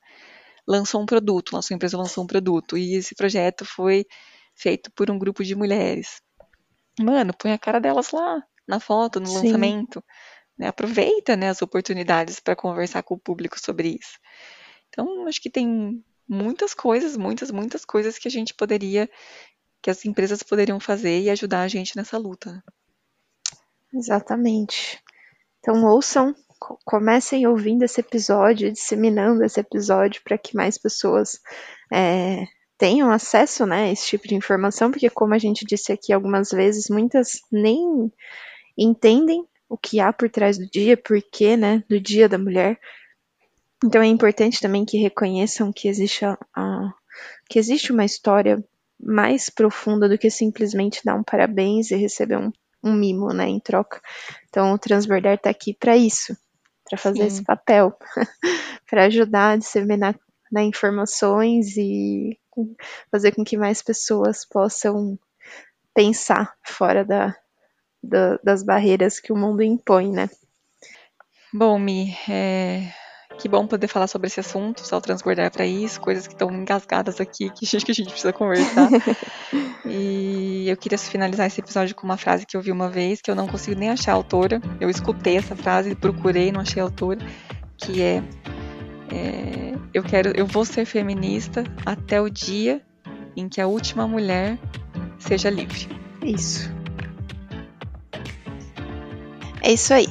lançou 0.66 1.02
um 1.02 1.06
produto, 1.06 1.52
nossa 1.52 1.74
empresa 1.74 1.98
lançou 1.98 2.24
um 2.24 2.26
produto 2.26 2.78
e 2.78 2.94
esse 2.94 3.14
projeto 3.14 3.64
foi 3.66 4.06
feito 4.54 4.90
por 4.92 5.10
um 5.10 5.18
grupo 5.18 5.44
de 5.44 5.54
mulheres. 5.54 6.22
Mano, 6.98 7.34
põe 7.36 7.52
a 7.52 7.58
cara 7.58 7.80
delas 7.80 8.12
lá 8.12 8.42
na 8.66 8.78
foto, 8.78 9.20
no 9.20 9.26
Sim. 9.26 9.34
lançamento. 9.34 10.02
Né? 10.60 10.68
Aproveita 10.68 11.34
né, 11.36 11.48
as 11.48 11.62
oportunidades 11.62 12.38
para 12.38 12.54
conversar 12.54 13.02
com 13.02 13.14
o 13.14 13.18
público 13.18 13.58
sobre 13.58 13.98
isso. 13.98 14.18
Então, 14.90 15.26
acho 15.26 15.40
que 15.40 15.48
tem 15.48 16.04
muitas 16.28 16.74
coisas, 16.74 17.16
muitas, 17.16 17.50
muitas 17.50 17.82
coisas 17.82 18.18
que 18.18 18.28
a 18.28 18.30
gente 18.30 18.52
poderia, 18.52 19.08
que 19.80 19.88
as 19.88 20.04
empresas 20.04 20.42
poderiam 20.42 20.78
fazer 20.78 21.18
e 21.18 21.30
ajudar 21.30 21.62
a 21.62 21.68
gente 21.68 21.96
nessa 21.96 22.18
luta. 22.18 22.62
Exatamente. 23.94 25.02
Então, 25.60 25.82
ouçam, 25.86 26.36
comecem 26.84 27.46
ouvindo 27.46 27.82
esse 27.82 28.00
episódio, 28.00 28.70
disseminando 28.70 29.42
esse 29.42 29.58
episódio 29.58 30.20
para 30.22 30.36
que 30.36 30.54
mais 30.54 30.76
pessoas 30.76 31.40
é, 31.90 32.44
tenham 32.76 33.10
acesso 33.10 33.64
né, 33.64 33.84
a 33.84 33.92
esse 33.92 34.06
tipo 34.06 34.28
de 34.28 34.34
informação, 34.34 34.90
porque, 34.90 35.08
como 35.08 35.32
a 35.32 35.38
gente 35.38 35.64
disse 35.64 35.90
aqui 35.90 36.12
algumas 36.12 36.50
vezes, 36.50 36.90
muitas 36.90 37.40
nem 37.50 38.12
entendem 38.76 39.48
o 39.70 39.78
que 39.78 40.00
há 40.00 40.12
por 40.12 40.28
trás 40.28 40.58
do 40.58 40.68
dia, 40.68 40.96
porquê 40.96 41.56
né, 41.56 41.84
do 41.88 42.00
Dia 42.00 42.28
da 42.28 42.36
Mulher. 42.36 42.78
Então 43.84 44.02
é 44.02 44.06
importante 44.06 44.60
também 44.60 44.84
que 44.84 44.98
reconheçam 44.98 45.72
que 45.72 45.88
existe, 45.88 46.24
a, 46.24 46.36
a, 46.54 46.92
que 47.48 47.56
existe 47.58 47.92
uma 47.92 48.04
história 48.04 48.62
mais 49.00 49.48
profunda 49.48 50.08
do 50.08 50.18
que 50.18 50.28
simplesmente 50.28 51.00
dar 51.04 51.14
um 51.14 51.22
parabéns 51.22 51.92
e 51.92 51.96
receber 51.96 52.36
um, 52.36 52.50
um 52.82 52.92
mimo 52.92 53.32
né, 53.32 53.48
em 53.48 53.60
troca. 53.60 54.02
Então 54.48 54.72
o 54.72 54.78
Transbordar 54.78 55.34
está 55.34 55.48
aqui 55.48 55.72
para 55.72 55.96
isso, 55.96 56.36
para 56.84 56.98
fazer 56.98 57.20
Sim. 57.20 57.26
esse 57.26 57.44
papel, 57.44 57.96
para 58.90 59.04
ajudar 59.04 59.52
a 59.52 59.56
disseminar 59.56 60.18
né, 60.50 60.64
informações 60.64 61.76
e 61.76 62.36
fazer 63.08 63.32
com 63.32 63.44
que 63.44 63.56
mais 63.56 63.80
pessoas 63.80 64.44
possam 64.44 65.16
pensar 65.94 66.54
fora 66.66 67.04
da, 67.04 67.34
da, 68.02 68.38
das 68.42 68.62
barreiras 68.62 69.20
que 69.20 69.32
o 69.32 69.36
mundo 69.36 69.62
impõe, 69.62 70.10
né? 70.10 70.28
Bom, 71.52 71.78
Mi, 71.78 72.14
é, 72.28 72.92
que 73.38 73.48
bom 73.48 73.66
poder 73.66 73.88
falar 73.88 74.06
sobre 74.06 74.28
esse 74.28 74.38
assunto, 74.38 74.86
só 74.86 75.00
transbordar 75.00 75.50
para 75.50 75.66
isso, 75.66 76.00
coisas 76.00 76.26
que 76.26 76.34
estão 76.34 76.50
engasgadas 76.52 77.20
aqui, 77.20 77.50
que 77.50 77.64
acho 77.64 77.84
que 77.84 77.92
a 77.92 77.94
gente 77.94 78.10
precisa 78.10 78.32
conversar. 78.32 78.88
e 79.84 80.68
eu 80.68 80.76
queria 80.76 80.98
finalizar 80.98 81.46
esse 81.46 81.60
episódio 81.60 81.94
com 81.96 82.04
uma 82.04 82.16
frase 82.16 82.46
que 82.46 82.56
eu 82.56 82.60
vi 82.60 82.70
uma 82.70 82.88
vez, 82.88 83.20
que 83.20 83.30
eu 83.30 83.34
não 83.34 83.48
consigo 83.48 83.78
nem 83.78 83.90
achar 83.90 84.12
a 84.12 84.14
autora. 84.14 84.60
Eu 84.80 84.88
escutei 84.88 85.36
essa 85.36 85.56
frase, 85.56 85.94
procurei, 85.94 86.52
não 86.52 86.60
achei 86.60 86.80
a 86.80 86.84
autora, 86.84 87.18
que 87.76 88.00
é 88.00 88.22
é, 89.12 89.74
eu 89.92 90.02
quero, 90.02 90.30
eu 90.36 90.46
vou 90.46 90.64
ser 90.64 90.84
feminista 90.84 91.64
até 91.84 92.20
o 92.20 92.30
dia 92.30 92.80
em 93.36 93.48
que 93.48 93.60
a 93.60 93.66
última 93.66 94.06
mulher 94.06 94.58
seja 95.18 95.50
livre. 95.50 95.88
Isso. 96.22 96.70
É 99.70 99.72
isso 99.72 99.94
aí. 99.94 100.08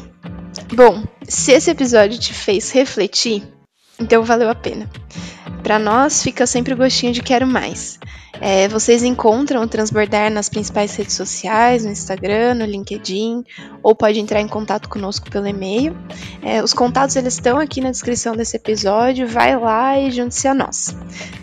Bom, 0.74 1.04
se 1.28 1.52
esse 1.52 1.70
episódio 1.70 2.18
te 2.18 2.34
fez 2.34 2.72
refletir, 2.72 3.44
então 4.00 4.24
valeu 4.24 4.50
a 4.50 4.56
pena. 4.56 4.90
Para 5.62 5.78
nós 5.78 6.24
fica 6.24 6.48
sempre 6.48 6.74
o 6.74 6.78
gostinho 6.78 7.12
de 7.12 7.22
quero 7.22 7.46
mais. 7.46 8.00
É, 8.40 8.70
vocês 8.70 9.04
encontram 9.04 9.62
o 9.62 9.68
Transbordar 9.68 10.32
nas 10.32 10.48
principais 10.48 10.96
redes 10.96 11.14
sociais, 11.14 11.84
no 11.84 11.92
Instagram, 11.92 12.54
no 12.54 12.64
LinkedIn, 12.64 13.44
ou 13.84 13.94
pode 13.94 14.18
entrar 14.18 14.40
em 14.40 14.48
contato 14.48 14.88
conosco 14.88 15.30
pelo 15.30 15.46
e-mail. 15.46 15.94
É, 16.42 16.64
os 16.64 16.72
contatos 16.72 17.18
eles 17.18 17.34
estão 17.34 17.60
aqui 17.60 17.82
na 17.82 17.92
descrição 17.92 18.38
desse 18.38 18.56
episódio, 18.56 19.28
vai 19.28 19.60
lá 19.60 20.00
e 20.00 20.10
junte-se 20.10 20.48
a 20.48 20.54
nós. 20.54 20.96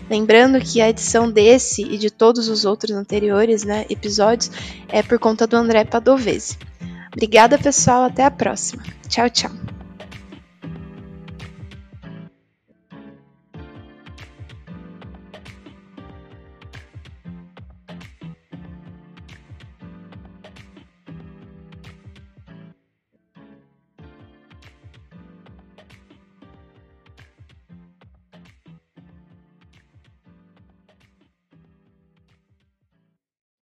Lembrando 0.09 0.59
que 0.59 0.81
a 0.81 0.89
edição 0.89 1.29
desse 1.29 1.83
e 1.83 1.99
de 1.99 2.09
todos 2.09 2.49
os 2.49 2.65
outros 2.65 2.97
anteriores 2.97 3.63
né, 3.63 3.85
episódios 3.91 4.49
é 4.89 5.03
por 5.03 5.19
conta 5.19 5.45
do 5.45 5.55
André 5.55 5.85
Padovese. 5.85 6.57
Obrigada, 7.17 7.57
pessoal. 7.57 8.03
Até 8.03 8.23
a 8.23 8.29
próxima. 8.29 8.83
Tchau, 9.09 9.27
tchau. 9.27 9.49